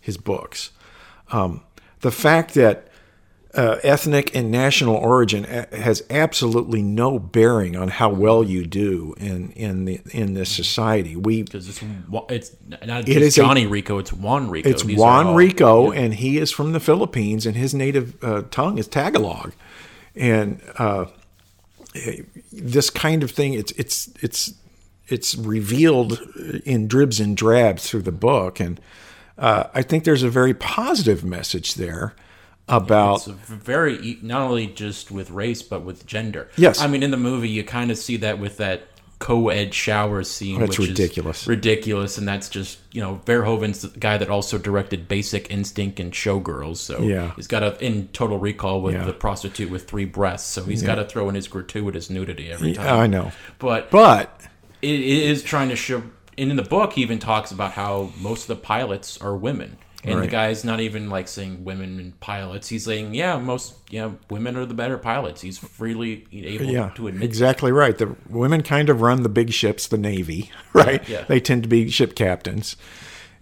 his 0.00 0.16
books. 0.16 0.70
Um, 1.30 1.62
the 2.00 2.10
fact 2.10 2.54
that 2.54 2.88
uh, 3.54 3.76
ethnic 3.82 4.34
and 4.34 4.50
national 4.50 4.94
origin 4.96 5.44
a- 5.44 5.76
has 5.76 6.02
absolutely 6.08 6.80
no 6.82 7.18
bearing 7.18 7.76
on 7.76 7.88
how 7.88 8.08
well 8.08 8.42
you 8.42 8.64
do 8.66 9.14
in 9.18 9.50
in 9.52 9.84
the 9.84 10.00
in 10.10 10.32
this 10.34 10.50
society. 10.50 11.16
We 11.16 11.42
because 11.42 11.68
it's 11.68 11.82
it's 12.30 12.56
not 12.86 13.06
It 13.08 13.20
is 13.22 13.36
a- 13.36 13.42
Johnny 13.42 13.66
Rico, 13.66 13.98
it's 13.98 14.12
Juan 14.12 14.48
Rico. 14.48 14.68
it's 14.70 14.82
These 14.84 14.96
Juan 14.98 15.26
all- 15.28 15.34
Rico, 15.34 15.90
and 15.92 16.14
he 16.14 16.38
is 16.38 16.50
from 16.50 16.72
the 16.72 16.80
Philippines, 16.80 17.44
and 17.46 17.54
his 17.56 17.74
native 17.74 18.16
uh, 18.24 18.42
tongue 18.50 18.78
is 18.78 18.88
Tagalog, 18.88 19.52
and 20.16 20.60
uh, 20.78 21.06
this 22.52 22.90
kind 22.90 23.22
of 23.22 23.30
thing 23.30 23.52
it's 23.54 23.72
it's 23.72 24.08
it's 24.22 24.54
it's 25.08 25.34
revealed 25.34 26.20
in 26.64 26.86
dribs 26.88 27.20
and 27.20 27.36
drabs 27.36 27.88
through 27.88 28.02
the 28.02 28.12
book, 28.12 28.60
and 28.60 28.80
uh, 29.38 29.64
I 29.74 29.82
think 29.82 30.04
there's 30.04 30.22
a 30.22 30.30
very 30.30 30.54
positive 30.54 31.24
message 31.24 31.74
there 31.74 32.14
about 32.68 33.26
It's 33.26 33.36
very 33.48 34.18
not 34.22 34.42
only 34.42 34.68
just 34.68 35.10
with 35.10 35.30
race 35.30 35.62
but 35.62 35.82
with 35.82 36.06
gender. 36.06 36.48
Yes. 36.56 36.80
I 36.80 36.86
mean 36.86 37.02
in 37.02 37.10
the 37.10 37.16
movie 37.16 37.48
you 37.48 37.64
kind 37.64 37.90
of 37.90 37.98
see 37.98 38.16
that 38.18 38.38
with 38.38 38.58
that 38.58 38.86
co-ed 39.18 39.74
shower 39.74 40.22
scene. 40.22 40.58
That's 40.60 40.78
which 40.78 40.88
ridiculous. 40.88 41.42
Is 41.42 41.48
ridiculous, 41.48 42.18
and 42.18 42.26
that's 42.26 42.48
just 42.48 42.78
you 42.92 43.00
know 43.00 43.20
Verhoeven's 43.26 43.82
the 43.82 43.98
guy 43.98 44.16
that 44.16 44.28
also 44.30 44.58
directed 44.58 45.08
Basic 45.08 45.50
Instinct 45.50 45.98
and 46.00 46.12
Showgirls. 46.12 46.76
So 46.78 47.00
Yeah. 47.02 47.32
he's 47.34 47.48
got 47.48 47.62
a 47.64 47.84
in 47.84 48.08
Total 48.08 48.38
Recall 48.38 48.80
with 48.80 48.94
Yeah. 48.94 49.04
the 49.04 49.12
prostitute 49.12 49.68
with 49.70 49.88
three 49.88 50.04
breasts. 50.04 50.48
So 50.48 50.62
he's 50.64 50.82
got 50.82 50.94
to 50.96 51.04
throw 51.04 51.28
in 51.28 51.34
his 51.34 51.48
gratuitous 51.48 52.10
nudity 52.10 52.50
every 52.52 52.74
time. 52.74 53.00
I 53.00 53.06
know, 53.08 53.32
But 53.58 53.90
but 53.90 54.40
it, 54.82 54.90
it 55.00 55.02
is 55.30 55.42
trying 55.42 55.68
to 55.70 55.76
show. 55.76 56.02
And 56.38 56.50
in 56.50 56.56
the 56.56 56.62
book, 56.62 56.94
he 56.94 57.02
even 57.02 57.18
talks 57.18 57.50
about 57.52 57.72
how 57.72 58.10
most 58.20 58.42
of 58.42 58.48
the 58.48 58.62
pilots 58.62 59.20
are 59.20 59.36
women. 59.36 59.78
And 60.04 60.14
the 60.14 60.22
Right. 60.22 60.30
guy's 60.30 60.64
not 60.64 60.80
even 60.80 61.08
like 61.10 61.28
saying 61.28 61.62
women 61.64 62.00
and 62.00 62.18
pilots. 62.18 62.68
He's 62.68 62.84
saying, 62.84 63.14
yeah, 63.14 63.38
most 63.38 63.74
yeah, 63.88 64.10
women 64.30 64.56
are 64.56 64.66
the 64.66 64.74
better 64.74 64.98
pilots. 64.98 65.40
He's 65.42 65.58
freely 65.58 66.26
able 66.32 66.64
yeah, 66.66 66.90
to 66.96 67.06
admit. 67.06 67.22
exactly 67.22 67.70
right. 67.70 67.96
The 67.96 68.16
women 68.28 68.62
kind 68.64 68.88
of 68.88 69.00
run 69.00 69.22
the 69.22 69.28
big 69.28 69.52
ships, 69.52 69.86
the 69.86 69.98
Navy, 69.98 70.50
right? 70.72 71.08
yeah. 71.08 71.24
They 71.28 71.38
tend 71.38 71.62
to 71.62 71.68
be 71.68 71.88
ship 71.88 72.16
captains, 72.16 72.76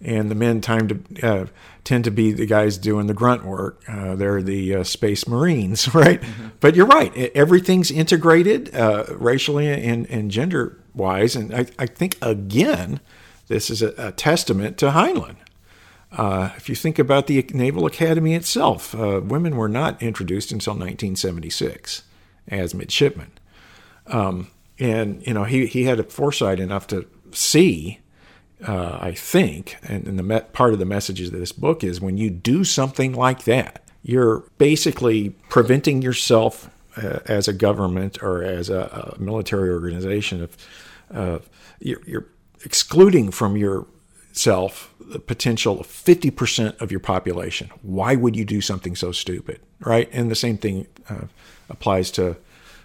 and 0.03 0.29
the 0.29 0.35
men 0.35 0.61
time 0.61 0.87
to 0.87 1.27
uh, 1.27 1.45
tend 1.83 2.03
to 2.03 2.11
be 2.11 2.31
the 2.31 2.45
guys 2.45 2.77
doing 2.77 3.07
the 3.07 3.13
grunt 3.13 3.45
work. 3.45 3.83
Uh, 3.87 4.15
they're 4.15 4.41
the 4.41 4.75
uh, 4.75 4.83
space 4.83 5.27
marines, 5.27 5.93
right? 5.95 6.21
But 6.59 6.75
you're 6.75 6.87
right. 6.87 7.15
Everything's 7.35 7.91
integrated 7.91 8.73
uh, 8.75 9.05
racially 9.09 9.67
and, 9.67 10.09
and 10.09 10.31
gender 10.31 10.79
wise, 10.93 11.35
and 11.35 11.53
I, 11.53 11.65
I 11.79 11.85
think 11.85 12.17
again, 12.21 12.99
this 13.47 13.69
is 13.69 13.81
a, 13.81 13.93
a 13.97 14.11
testament 14.11 14.77
to 14.79 14.91
Heinlein. 14.91 15.35
Uh, 16.11 16.49
if 16.57 16.67
you 16.67 16.75
think 16.75 16.99
about 16.99 17.27
the 17.27 17.45
Naval 17.53 17.85
Academy 17.85 18.35
itself, 18.35 18.93
uh, 18.93 19.21
women 19.23 19.55
were 19.55 19.69
not 19.69 20.01
introduced 20.01 20.51
until 20.51 20.73
1976 20.73 22.03
as 22.49 22.73
midshipmen. 22.73 23.31
Um, 24.07 24.49
and, 24.77 25.25
you 25.25 25.33
know, 25.33 25.45
he, 25.45 25.67
he 25.67 25.83
had 25.83 25.99
a 25.99 26.03
foresight 26.03 26.59
enough 26.59 26.87
to 26.87 27.07
see, 27.31 27.99
uh, 28.67 28.97
I 29.01 29.13
think, 29.13 29.77
and, 29.83 30.05
and 30.07 30.19
the 30.19 30.23
me- 30.23 30.41
part 30.53 30.73
of 30.73 30.79
the 30.79 30.85
messages 30.85 31.29
of 31.29 31.39
this 31.39 31.51
book 31.51 31.83
is 31.83 31.99
when 31.99 32.17
you 32.17 32.29
do 32.29 32.63
something 32.63 33.13
like 33.13 33.43
that, 33.45 33.83
you're 34.03 34.43
basically 34.57 35.29
preventing 35.49 36.01
yourself 36.01 36.69
uh, 36.97 37.19
as 37.25 37.47
a 37.47 37.53
government 37.53 38.21
or 38.21 38.43
as 38.43 38.69
a, 38.69 39.15
a 39.15 39.21
military 39.21 39.69
organization 39.69 40.43
of, 40.43 40.57
uh, 41.13 41.39
you're, 41.79 42.01
you're 42.05 42.27
excluding 42.63 43.31
from 43.31 43.57
yourself 43.57 44.93
the 44.99 45.19
potential 45.19 45.79
of 45.79 45.87
50% 45.87 46.79
of 46.81 46.91
your 46.91 46.99
population. 46.99 47.69
Why 47.81 48.15
would 48.15 48.35
you 48.35 48.45
do 48.45 48.61
something 48.61 48.95
so 48.95 49.11
stupid, 49.11 49.59
right? 49.79 50.09
And 50.11 50.31
the 50.31 50.35
same 50.35 50.57
thing 50.57 50.87
uh, 51.09 51.25
applies 51.69 52.11
to 52.11 52.37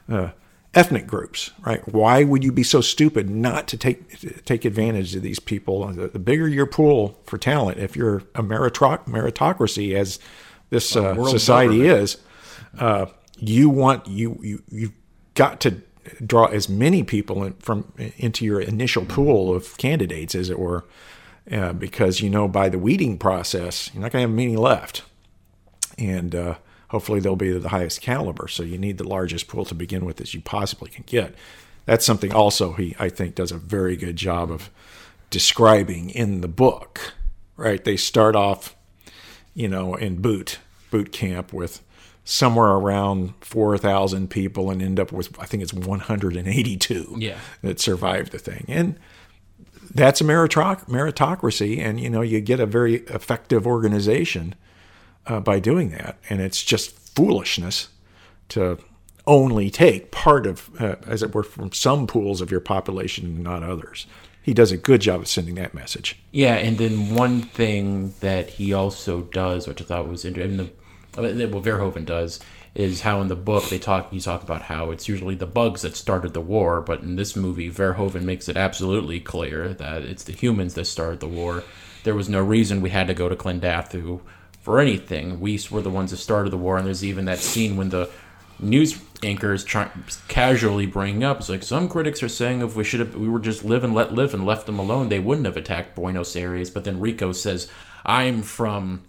uh, 0.09 0.31
ethnic 0.77 1.07
groups, 1.07 1.51
right? 1.65 1.87
Why 1.93 2.23
would 2.23 2.45
you 2.45 2.53
be 2.53 2.63
so 2.63 2.81
stupid 2.81 3.31
not 3.31 3.67
to 3.69 3.77
take 3.79 4.45
take 4.45 4.65
advantage 4.65 5.17
of 5.17 5.23
these 5.23 5.41
people? 5.41 5.87
The, 5.89 6.09
the 6.09 6.19
bigger 6.19 6.47
your 6.47 6.67
pool 6.67 7.19
for 7.25 7.39
talent, 7.39 7.79
if 7.79 7.97
you're 7.97 8.19
a 8.35 8.43
meritocracy, 8.43 9.07
meritocracy 9.07 9.95
as 9.95 10.21
this 10.71 10.95
uh, 10.95 11.25
society 11.25 11.79
government. 11.79 12.03
is, 12.03 12.17
uh, 12.79 13.07
you 13.39 13.71
want 13.71 14.07
you 14.07 14.39
you 14.43 14.63
you've 14.69 14.93
got 15.35 15.61
to 15.61 15.81
draw 16.25 16.47
as 16.47 16.69
many 16.69 17.03
people 17.03 17.43
in, 17.43 17.55
from 17.55 17.93
into 18.19 18.45
your 18.45 18.61
initial 18.61 19.05
pool 19.07 19.55
of 19.55 19.77
candidates, 19.79 20.35
as 20.35 20.51
it 20.51 20.59
were, 20.59 20.85
uh, 21.51 21.73
because 21.73 22.21
you 22.21 22.29
know 22.29 22.47
by 22.47 22.69
the 22.69 22.79
weeding 22.79 23.19
process 23.19 23.91
you're 23.95 24.03
not 24.03 24.13
going 24.13 24.23
to 24.23 24.29
have 24.29 24.37
many 24.37 24.57
left, 24.57 25.03
and 25.99 26.35
uh, 26.35 26.55
hopefully 26.89 27.21
they'll 27.21 27.37
be 27.37 27.57
the 27.57 27.69
highest 27.69 28.01
caliber. 28.01 28.49
So 28.49 28.63
you 28.63 28.79
need 28.79 28.99
the 28.99 29.09
largest 29.09 29.49
pool 29.49 29.65
to 29.67 29.75
begin 29.75 30.05
with 30.05 30.21
as 30.21 30.35
you 30.35 30.41
possibly 30.41 30.91
can 30.91 31.05
get. 31.07 31.35
That's 31.85 32.05
something 32.05 32.33
also 32.33 32.73
he 32.73 32.95
I 32.99 33.09
think 33.09 33.35
does 33.35 33.53
a 33.53 33.59
very 33.59 33.97
good 33.97 34.17
job 34.17 34.51
of 34.51 34.71
describing 35.31 36.11
in 36.11 36.41
the 36.41 36.49
book. 36.49 37.15
Right, 37.57 37.83
they 37.83 37.97
start 37.97 38.37
off 38.37 38.77
you 39.55 39.69
know, 39.69 39.95
in 39.95 40.21
boot 40.21 40.59
boot 40.91 41.11
camp 41.13 41.53
with 41.53 41.83
somewhere 42.25 42.73
around 42.73 43.33
four 43.41 43.79
thousand 43.79 44.29
people, 44.29 44.71
and 44.71 44.83
end 44.83 45.01
up 45.01 45.11
with 45.11 45.35
I 45.41 45.47
think 45.47 45.63
it's 45.63 45.73
one 45.73 46.01
hundred 46.01 46.37
and 46.37 46.47
eighty-two 46.47 47.17
Yeah. 47.19 47.39
that 47.63 47.81
survived 47.81 48.33
the 48.33 48.39
thing, 48.39 48.67
and 48.69 48.99
that's 49.95 50.21
a 50.21 50.25
meritoc- 50.25 50.87
meritocracy, 50.89 51.79
and 51.79 51.99
you 51.99 52.11
know 52.11 52.21
you 52.21 52.41
get 52.43 52.61
a 52.61 52.67
very 52.67 52.97
effective 53.07 53.67
organization 53.67 54.55
uh, 55.27 55.41
by 55.41 55.59
doing 55.59 55.91
that, 55.91 56.19
and 56.29 56.41
it's 56.41 56.63
just 56.63 57.15
foolishness 57.15 57.89
to 58.51 58.79
only 59.27 59.71
take 59.71 60.13
part 60.13 60.47
of, 60.47 60.71
uh, 60.81 60.97
as 61.07 61.23
it 61.23 61.35
were, 61.35 61.43
from 61.43 61.73
some 61.73 62.07
pools 62.07 62.41
of 62.41 62.51
your 62.51 62.61
population 62.61 63.27
and 63.27 63.43
not 63.43 63.63
others. 63.63 64.07
He 64.41 64.55
does 64.55 64.71
a 64.71 64.77
good 64.77 65.01
job 65.01 65.21
of 65.21 65.29
sending 65.29 65.57
that 65.57 65.75
message. 65.75 66.21
Yeah, 66.31 66.55
and 66.55 66.79
then 66.79 67.15
one 67.15 67.43
thing 67.43 68.15
that 68.21 68.51
he 68.51 68.73
also 68.73 69.23
does, 69.23 69.67
which 69.67 69.83
I 69.83 69.85
thought 69.85 70.09
was 70.09 70.25
interesting, 70.25 70.57
the 70.59 70.71
what 71.17 71.35
Verhoeven 71.65 72.05
does 72.05 72.41
is 72.75 73.01
how 73.01 73.23
in 73.23 73.29
the 73.29 73.35
book 73.35 73.65
they 73.71 73.79
talk 73.79 74.13
you 74.13 74.21
talk 74.21 74.43
about 74.43 74.63
how 74.63 74.91
it's 74.91 75.09
usually 75.09 75.35
the 75.35 75.47
bugs 75.47 75.83
that 75.83 75.97
started 75.97 76.35
the 76.35 76.41
war, 76.41 76.81
but 76.81 77.01
in 77.01 77.17
this 77.17 77.35
movie 77.35 77.71
Verhoeven 77.71 78.23
makes 78.23 78.49
it 78.49 78.57
absolutely 78.57 79.19
clear 79.19 79.73
that 79.73 80.03
it's 80.03 80.25
the 80.25 80.33
humans 80.33 80.75
that 80.75 80.85
started 80.85 81.21
the 81.21 81.27
war. 81.27 81.65
There 82.05 82.15
was 82.15 82.29
no 82.29 82.41
reason 82.43 82.83
we 82.83 82.91
had 82.91 83.07
to 83.07 83.15
go 83.15 83.29
to 83.29 83.35
Klendathu 83.35 84.21
for 84.67 84.81
anything. 84.81 85.39
We 85.39 85.61
were 85.71 85.81
the 85.81 85.91
ones 85.91 86.11
that 86.11 86.17
started 86.17 86.51
the 86.51 86.57
war, 86.57 86.77
and 86.77 86.85
there's 86.85 87.05
even 87.05 87.27
that 87.27 87.39
scene 87.39 87.77
when 87.77 87.91
the 87.91 88.11
news 88.59 89.01
anchors 89.23 89.63
try, 89.63 89.89
casually 90.27 90.87
bring 90.87 91.23
up 91.23 91.39
it's 91.39 91.49
like 91.49 91.63
some 91.63 91.89
critics 91.89 92.23
are 92.23 92.29
saying 92.29 92.63
if 92.63 92.75
we 92.75 92.83
should 92.83 93.01
have 93.01 93.15
we 93.15 93.29
were 93.29 93.39
just 93.39 93.65
live 93.65 93.85
and 93.85 93.95
let 93.95 94.13
live 94.13 94.33
and 94.33 94.47
left 94.47 94.65
them 94.65 94.79
alone 94.79 95.11
they 95.11 95.19
wouldn't 95.19 95.47
have 95.47 95.59
attacked 95.59 95.95
buenos 95.95 96.35
aires 96.35 96.71
but 96.71 96.85
then 96.85 96.99
rico 96.99 97.33
says 97.33 97.71
i'm 98.07 98.43
from 98.43 99.03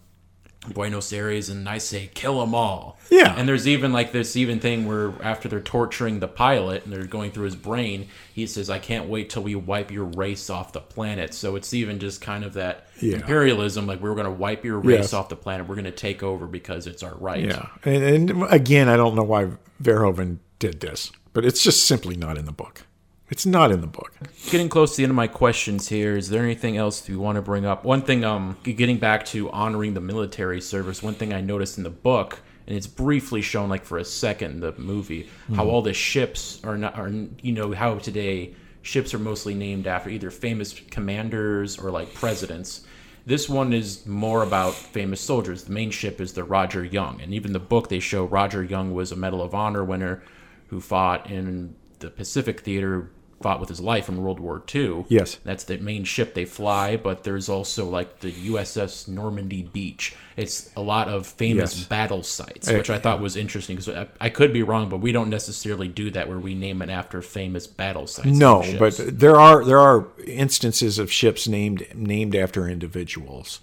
buenos 0.74 1.12
aires 1.14 1.50
and 1.50 1.68
i 1.70 1.78
say 1.78 2.10
kill 2.14 2.40
them 2.40 2.54
all 2.56 2.98
Yeah. 3.10 3.34
and 3.38 3.48
there's 3.48 3.68
even 3.68 3.92
like 3.94 4.12
this 4.12 4.36
even 4.36 4.60
thing 4.60 4.86
where 4.86 5.14
after 5.22 5.48
they're 5.48 5.60
torturing 5.62 6.20
the 6.20 6.28
pilot 6.28 6.84
and 6.86 6.94
they're 6.94 7.06
going 7.06 7.32
through 7.32 7.46
his 7.46 7.56
brain 7.56 8.08
he 8.34 8.46
says 8.48 8.70
i 8.70 8.80
can't 8.80 9.08
wait 9.08 9.30
till 9.30 9.44
we 9.44 9.56
wipe 9.56 9.92
your 9.92 10.06
race 10.06 10.50
off 10.50 10.74
the 10.74 10.82
planet 10.82 11.34
so 11.34 11.56
it's 11.56 11.74
even 11.74 12.00
just 12.00 12.22
kind 12.22 12.44
of 12.44 12.54
that 12.54 12.88
Yeah. 13.00 13.16
imperialism 13.18 13.88
like 13.88 14.02
we're 14.02 14.14
going 14.16 14.26
to 14.26 14.32
wipe 14.32 14.66
your 14.66 14.80
race 14.80 14.98
Yes. 15.00 15.14
off 15.14 15.30
the 15.30 15.36
planet 15.36 15.68
we're 15.68 15.76
going 15.76 15.86
to 15.86 15.92
take 15.92 16.24
over 16.24 16.48
because 16.48 16.88
it's 16.88 17.04
our 17.04 17.16
right 17.16 17.44
Yeah, 17.44 17.68
and, 17.86 18.04
and 18.32 18.44
again, 18.50 18.90
I 18.90 18.98
don't 18.98 19.16
know 19.16 19.24
why 19.24 19.52
Verhoeven 19.82 20.40
did 20.60 20.80
this, 20.80 21.12
but 21.34 21.46
it's 21.46 21.62
just 21.64 21.86
simply 21.86 22.18
not 22.18 22.38
in 22.38 22.46
the 22.46 22.52
book. 22.52 22.84
It's 23.30 23.46
not 23.46 23.72
in 23.72 23.82
the 23.82 23.88
book. 23.88 24.14
getting 24.50 24.70
close 24.70 24.92
to 24.92 24.98
the 24.98 25.04
end 25.04 25.12
of 25.12 25.16
my 25.16 25.28
questions 25.28 25.90
here 25.90 26.16
is 26.16 26.30
there 26.30 26.44
anything 26.44 26.78
else 26.78 27.08
you 27.10 27.20
want 27.20 27.36
to 27.36 27.42
bring 27.42 27.66
up? 27.66 27.84
One 27.84 28.02
thing 28.02 28.24
um 28.24 28.58
getting 28.64 28.98
back 28.98 29.26
to 29.28 29.50
honoring 29.52 29.94
the 29.94 30.02
military 30.02 30.62
service 30.62 31.04
one 31.04 31.14
thing 31.14 31.34
i 31.34 31.42
noticed 31.42 31.78
in 31.78 31.84
the 31.84 31.90
book 31.90 32.40
and 32.66 32.76
it's 32.76 32.88
briefly 32.88 33.42
shown 33.42 33.70
like 33.70 33.84
for 33.84 33.98
a 33.98 34.06
second 34.06 34.52
in 34.52 34.60
the 34.60 34.74
movie 34.78 35.30
how 35.56 35.68
all 35.68 35.82
the 35.82 35.94
ships 35.94 36.62
are 36.64 36.78
not 36.78 36.98
are 36.98 37.10
you 37.42 37.52
know 37.52 37.74
how 37.74 37.98
today 37.98 38.54
ships 38.82 39.14
are 39.14 39.20
mostly 39.20 39.54
named 39.54 39.86
after 39.86 40.10
either 40.10 40.32
famous 40.32 40.80
commanders 40.92 41.78
or 41.78 41.92
like 41.92 42.14
presidents. 42.14 42.86
This 43.26 43.50
one 43.50 43.74
is 43.74 44.06
more 44.06 44.44
about 44.44 44.74
famous 44.74 45.20
soldiers. 45.20 45.66
The 45.66 45.74
main 45.74 45.92
ship 45.92 46.22
is 46.22 46.32
the 46.32 46.46
roger 46.46 46.86
young 46.86 47.20
and 47.22 47.34
even 47.34 47.52
the 47.52 47.60
book 47.60 47.90
they 47.90 48.00
show 48.00 48.24
roger 48.24 48.64
young 48.64 48.94
was 48.94 49.12
a 49.12 49.18
medal 49.18 49.42
of 49.42 49.54
honor 49.54 49.84
winner 49.84 50.24
who 50.68 50.80
fought 50.80 51.30
in 51.30 51.76
the 52.00 52.10
pacific 52.10 52.62
theater 52.62 53.10
fought 53.42 53.60
with 53.60 53.70
his 53.70 53.80
life 53.80 54.10
in 54.10 54.22
World 54.22 54.40
War 54.40 54.64
II. 54.74 55.06
Yes. 55.10 55.36
That's 55.44 55.64
the 55.64 55.78
main 55.78 56.04
ship 56.06 56.34
they 56.34 56.46
fly, 56.46 56.98
but 56.98 57.24
there's 57.24 57.50
also 57.50 57.86
like 57.88 58.20
the 58.20 58.32
USS 58.32 59.08
Normandy 59.08 59.62
Beach. 59.64 60.16
It's 60.36 60.72
a 60.76 60.82
lot 60.82 61.08
of 61.08 61.28
famous 61.28 61.78
Yes. 61.78 61.88
battle 61.88 62.24
sites, 62.24 62.70
which 62.72 62.90
I 62.90 62.98
thought 63.00 63.22
was 63.22 63.36
interesting 63.36 63.76
because 63.76 63.90
I, 63.96 64.08
I 64.20 64.30
could 64.30 64.54
be 64.54 64.64
wrong, 64.64 64.90
but 64.90 64.98
we 64.98 65.12
don't 65.12 65.30
necessarily 65.30 65.88
do 65.88 66.10
that 66.12 66.28
where 66.28 66.40
we 66.40 66.56
name 66.56 66.82
it 66.82 66.90
after 66.90 67.22
famous 67.22 67.68
battle 67.68 68.08
sites. 68.08 68.28
No, 68.28 68.64
but 68.80 68.96
there 68.98 69.36
are 69.40 69.64
there 69.64 69.80
are 69.80 70.08
instances 70.26 70.98
of 71.00 71.12
ships 71.12 71.48
named 71.48 71.86
named 71.94 72.36
after 72.36 72.68
individuals. 72.68 73.60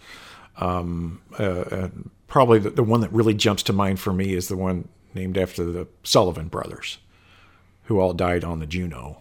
Um, 0.56 1.20
uh, 1.38 1.42
uh, 1.42 1.88
probably 2.28 2.60
the, 2.60 2.70
the 2.70 2.84
one 2.84 3.00
that 3.00 3.12
really 3.12 3.34
jumps 3.34 3.62
to 3.64 3.72
mind 3.72 3.98
for 3.98 4.12
me 4.12 4.34
is 4.34 4.46
the 4.48 4.56
one 4.56 4.88
named 5.14 5.36
after 5.36 5.64
the 5.64 5.88
Sullivan 6.04 6.46
brothers, 6.48 6.98
who 7.84 7.98
all 8.00 8.12
died 8.12 8.44
on 8.44 8.60
the 8.60 8.66
Juneau. 8.66 9.20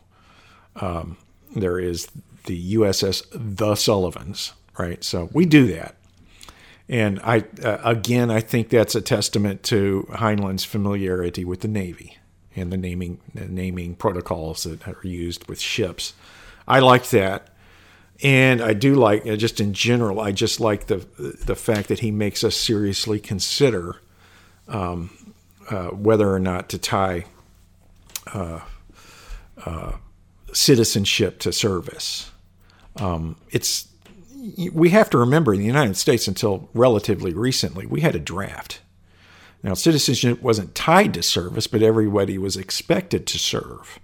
Um, 0.75 1.17
there 1.55 1.79
is 1.79 2.07
the 2.45 2.75
USS 2.75 3.25
The 3.31 3.75
Sullivans, 3.75 4.53
right? 4.77 5.03
So 5.03 5.29
we 5.33 5.45
do 5.45 5.67
that. 5.67 5.95
And 6.89 7.19
I 7.23 7.45
uh, 7.63 7.77
again, 7.83 8.29
I 8.29 8.41
think 8.41 8.69
that's 8.69 8.95
a 8.95 9.01
testament 9.01 9.63
to 9.63 10.07
Heinlein's 10.13 10.65
familiarity 10.65 11.45
with 11.45 11.61
the 11.61 11.67
Navy 11.67 12.17
and 12.55 12.71
the 12.71 12.77
naming 12.77 13.19
the 13.33 13.45
naming 13.45 13.95
protocols 13.95 14.63
that 14.63 14.87
are 14.87 14.99
used 15.03 15.47
with 15.47 15.59
ships. 15.59 16.13
I 16.67 16.79
like 16.79 17.09
that, 17.09 17.49
and 18.21 18.61
I 18.61 18.73
do 18.73 18.95
like 18.95 19.25
uh, 19.25 19.37
just 19.37 19.61
in 19.61 19.73
general. 19.73 20.19
I 20.19 20.33
just 20.33 20.59
like 20.59 20.87
the 20.87 21.05
the 21.17 21.55
fact 21.55 21.87
that 21.87 21.99
he 21.99 22.11
makes 22.11 22.43
us 22.43 22.55
seriously 22.55 23.19
consider 23.19 24.01
um, 24.67 25.33
uh, 25.69 25.87
whether 25.87 26.29
or 26.31 26.39
not 26.39 26.69
to 26.69 26.77
tie 26.77 27.25
uh, 28.33 28.59
uh, 29.65 29.93
citizenship 30.53 31.39
to 31.39 31.51
service. 31.51 32.31
Um, 32.97 33.35
it's 33.49 33.87
we 34.73 34.89
have 34.89 35.09
to 35.11 35.17
remember 35.17 35.53
in 35.53 35.59
the 35.59 35.65
United 35.65 35.95
States 35.95 36.27
until 36.27 36.69
relatively 36.73 37.33
recently, 37.33 37.85
we 37.85 38.01
had 38.01 38.15
a 38.15 38.19
draft. 38.19 38.81
Now, 39.63 39.73
citizenship 39.73 40.41
wasn't 40.41 40.75
tied 40.75 41.13
to 41.13 41.23
service, 41.23 41.67
but 41.67 41.81
everybody 41.81 42.37
was 42.37 42.57
expected 42.57 43.25
to 43.27 43.39
serve. 43.39 43.99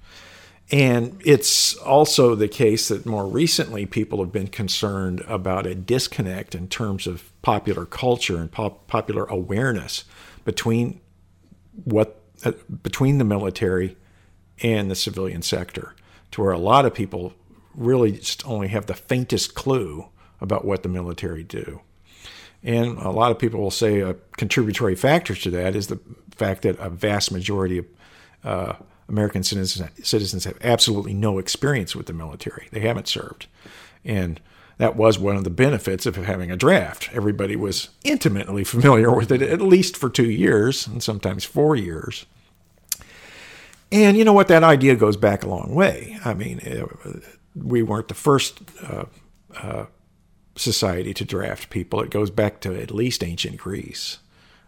And 0.72 1.20
it's 1.26 1.76
also 1.78 2.36
the 2.36 2.48
case 2.48 2.88
that 2.90 3.06
more 3.06 3.28
recently 3.28 3.86
people 3.86 4.20
have 4.20 4.32
been 4.32 4.48
concerned 4.48 5.22
about 5.28 5.66
a 5.66 5.74
disconnect 5.74 6.54
in 6.54 6.68
terms 6.68 7.08
of 7.08 7.30
popular 7.42 7.86
culture 7.86 8.38
and 8.38 8.52
pop- 8.52 8.88
popular 8.88 9.26
awareness 9.26 10.06
between 10.46 11.02
what 11.84 12.22
uh, 12.46 12.52
between 12.84 13.18
the 13.18 13.26
military 13.26 13.98
and 14.62 14.90
the 14.90 14.96
civilian 14.96 15.42
sector, 15.42 15.96
to 16.32 16.42
where 16.42 16.52
a 16.52 16.58
lot 16.58 16.86
of 16.86 16.94
people 16.94 17.34
really 17.76 18.14
just 18.14 18.46
only 18.48 18.68
have 18.68 18.86
the 18.86 18.94
faintest 18.94 19.56
clue 19.56 20.08
about 20.42 20.66
what 20.66 20.84
the 20.84 20.90
military 20.90 21.44
do. 21.44 21.82
And 22.64 22.98
a 22.98 23.12
lot 23.12 23.32
of 23.32 23.40
people 23.40 23.62
will 23.62 23.72
say 23.72 24.02
a 24.02 24.16
contributory 24.38 24.96
factor 24.96 25.34
to 25.36 25.50
that 25.52 25.76
is 25.76 25.88
the 25.88 26.00
fact 26.32 26.64
that 26.64 26.78
a 26.80 26.90
vast 26.90 27.32
majority 27.32 27.80
of 27.80 27.86
uh, 28.44 28.74
American 29.08 29.44
citizens, 29.44 29.90
citizens 30.04 30.46
have 30.46 30.58
absolutely 30.62 31.14
no 31.14 31.40
experience 31.40 31.96
with 31.96 32.06
the 32.06 32.14
military. 32.14 32.68
They 32.72 32.82
haven't 32.82 33.08
served. 33.08 33.48
And 34.06 34.40
that 34.78 34.96
was 34.96 35.20
one 35.20 35.36
of 35.36 35.44
the 35.44 35.50
benefits 35.50 36.06
of 36.06 36.16
having 36.16 36.52
a 36.52 36.56
draft. 36.56 37.10
Everybody 37.12 37.56
was 37.56 37.90
intimately 38.04 38.64
familiar 38.64 39.14
with 39.14 39.32
it, 39.32 39.42
at 39.42 39.62
least 39.62 39.98
for 39.98 40.10
two 40.10 40.30
years, 40.30 40.88
and 40.88 41.04
sometimes 41.04 41.44
four 41.44 41.76
years. 41.76 42.26
And 43.92 44.18
you 44.18 44.24
know 44.24 44.34
what? 44.34 44.48
That 44.48 44.64
idea 44.64 44.96
goes 44.96 45.18
back 45.18 45.44
a 45.44 45.50
long 45.50 45.74
way. 45.74 46.18
I 46.24 46.34
mean, 46.34 46.60
uh, 46.60 47.20
we 47.56 47.82
weren't 47.82 48.08
the 48.08 48.14
first 48.14 48.62
uh, 48.84 49.06
uh, 49.58 49.86
society 50.56 51.14
to 51.16 51.26
draft 51.26 51.70
people. 51.70 52.02
It 52.02 52.12
goes 52.12 52.30
back 52.30 52.62
to 52.62 52.80
at 52.80 52.92
least 52.92 53.24
ancient 53.24 53.58
Greece. 53.58 54.20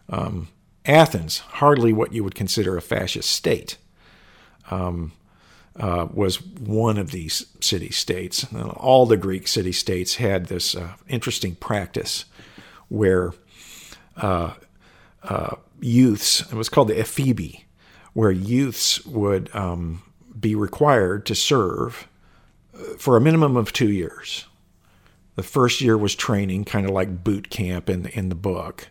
Um, 0.08 0.48
Athens, 0.84 1.38
hardly 1.38 1.92
what 1.92 2.12
you 2.12 2.24
would 2.24 2.34
consider 2.34 2.76
a 2.76 2.82
fascist 2.82 3.30
state, 3.30 3.76
um, 4.70 5.12
uh, 5.76 6.08
was 6.12 6.42
one 6.42 6.98
of 6.98 7.12
these 7.12 7.46
city 7.60 7.90
states. 7.90 8.44
All 8.52 9.06
the 9.06 9.16
Greek 9.16 9.46
city 9.46 9.72
states 9.72 10.16
had 10.16 10.46
this 10.46 10.74
uh, 10.74 10.94
interesting 11.08 11.54
practice 11.54 12.24
where 12.88 13.32
uh, 14.16 14.52
uh 15.22 15.56
youths, 15.80 16.40
it 16.40 16.54
was 16.54 16.68
called 16.68 16.88
the 16.88 16.94
ephebi, 16.94 17.64
where 18.12 18.30
youths 18.30 19.04
would 19.06 19.54
um, 19.54 20.02
be 20.38 20.54
required 20.54 21.26
to 21.26 21.34
serve 21.34 22.08
uh, 22.74 22.94
for 22.98 23.16
a 23.16 23.20
minimum 23.20 23.56
of 23.56 23.72
two 23.72 23.90
years. 23.90 24.46
The 25.34 25.42
first 25.42 25.80
year 25.80 25.96
was 25.96 26.14
training, 26.14 26.64
kind 26.64 26.84
of 26.84 26.92
like 26.92 27.24
boot 27.24 27.48
camp 27.48 27.88
in 27.88 28.02
the, 28.02 28.18
in 28.18 28.28
the 28.28 28.34
book. 28.34 28.88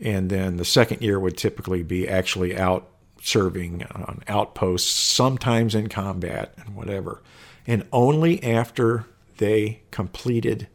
And 0.00 0.30
then 0.30 0.56
the 0.56 0.64
second 0.64 1.02
year 1.02 1.20
would 1.20 1.36
typically 1.36 1.82
be 1.82 2.08
actually 2.08 2.56
out 2.56 2.88
serving 3.20 3.84
on 3.94 4.22
outposts, 4.26 4.90
sometimes 4.90 5.74
in 5.74 5.88
combat 5.88 6.54
and 6.56 6.74
whatever. 6.74 7.22
And 7.66 7.86
only 7.92 8.42
after 8.42 9.06
they 9.36 9.82
completed 9.90 10.66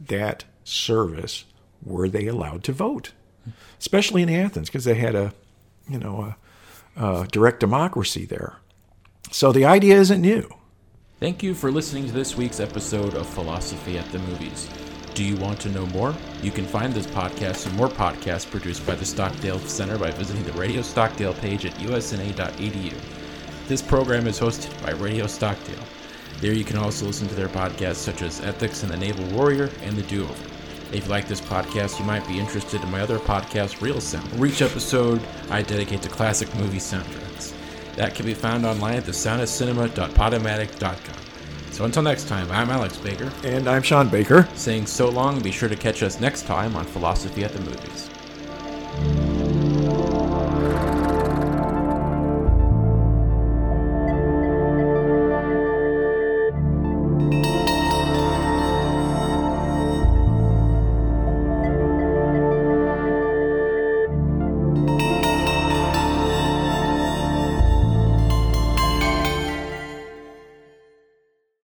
that 0.00 0.44
service 0.64 1.44
were 1.82 2.08
they 2.08 2.26
allowed 2.26 2.64
to 2.64 2.72
vote, 2.72 3.12
especially 3.78 4.22
in 4.22 4.30
Athens, 4.30 4.68
because 4.68 4.84
they 4.84 4.94
had 4.94 5.14
a, 5.14 5.32
you 5.88 5.98
know, 5.98 6.20
a, 6.20 6.36
a 6.96 7.26
direct 7.30 7.60
democracy 7.60 8.24
there. 8.24 8.56
So 9.30 9.52
the 9.52 9.64
idea 9.64 9.96
isn't 9.98 10.20
new. 10.20 10.48
Thank 11.20 11.42
you 11.42 11.54
for 11.54 11.70
listening 11.70 12.06
to 12.06 12.12
this 12.12 12.36
week's 12.36 12.60
episode 12.60 13.14
of 13.14 13.26
Philosophy 13.26 13.98
at 13.98 14.10
the 14.12 14.18
Movies. 14.18 14.68
Do 15.14 15.24
you 15.24 15.36
want 15.36 15.60
to 15.60 15.68
know 15.70 15.86
more? 15.86 16.14
You 16.42 16.50
can 16.50 16.66
find 16.66 16.92
this 16.92 17.06
podcast 17.06 17.66
and 17.66 17.76
more 17.76 17.88
podcasts 17.88 18.50
produced 18.50 18.84
by 18.84 18.96
the 18.96 19.04
Stockdale 19.04 19.60
Center 19.60 19.96
by 19.96 20.10
visiting 20.10 20.42
the 20.42 20.52
Radio 20.52 20.82
Stockdale 20.82 21.34
page 21.34 21.64
at 21.64 21.74
usna.edu. 21.74 22.94
This 23.68 23.80
program 23.80 24.26
is 24.26 24.40
hosted 24.40 24.70
by 24.84 24.90
Radio 24.92 25.26
Stockdale. 25.26 25.84
There 26.40 26.52
you 26.52 26.64
can 26.64 26.76
also 26.76 27.06
listen 27.06 27.28
to 27.28 27.34
their 27.34 27.48
podcasts 27.48 27.96
such 27.96 28.22
as 28.22 28.40
Ethics 28.40 28.82
and 28.82 28.92
the 28.92 28.96
Naval 28.96 29.24
Warrior 29.26 29.70
and 29.82 29.96
The 29.96 30.02
Do 30.02 30.24
Over. 30.24 30.53
If 30.94 31.04
you 31.06 31.10
like 31.10 31.26
this 31.26 31.40
podcast, 31.40 31.98
you 31.98 32.04
might 32.04 32.24
be 32.28 32.38
interested 32.38 32.80
in 32.80 32.88
my 32.88 33.00
other 33.00 33.18
podcast, 33.18 33.82
Real 33.82 34.00
Sound. 34.00 34.30
For 34.30 34.46
each 34.46 34.62
episode, 34.62 35.20
I 35.50 35.62
dedicate 35.62 36.02
to 36.02 36.08
classic 36.08 36.54
movie 36.54 36.78
soundtracks. 36.78 37.52
That 37.96 38.14
can 38.14 38.26
be 38.26 38.34
found 38.34 38.64
online 38.64 38.98
at 38.98 39.04
thesoundofcinema.podomatic.com. 39.04 41.16
So 41.72 41.84
until 41.84 42.02
next 42.02 42.28
time, 42.28 42.48
I'm 42.52 42.70
Alex 42.70 42.96
Baker. 42.96 43.32
And 43.42 43.66
I'm 43.66 43.82
Sean 43.82 44.08
Baker. 44.08 44.48
Saying 44.54 44.86
so 44.86 45.08
long, 45.08 45.40
be 45.40 45.50
sure 45.50 45.68
to 45.68 45.74
catch 45.74 46.04
us 46.04 46.20
next 46.20 46.46
time 46.46 46.76
on 46.76 46.84
Philosophy 46.84 47.42
at 47.42 47.52
the 47.52 47.58
Movies. 47.58 48.08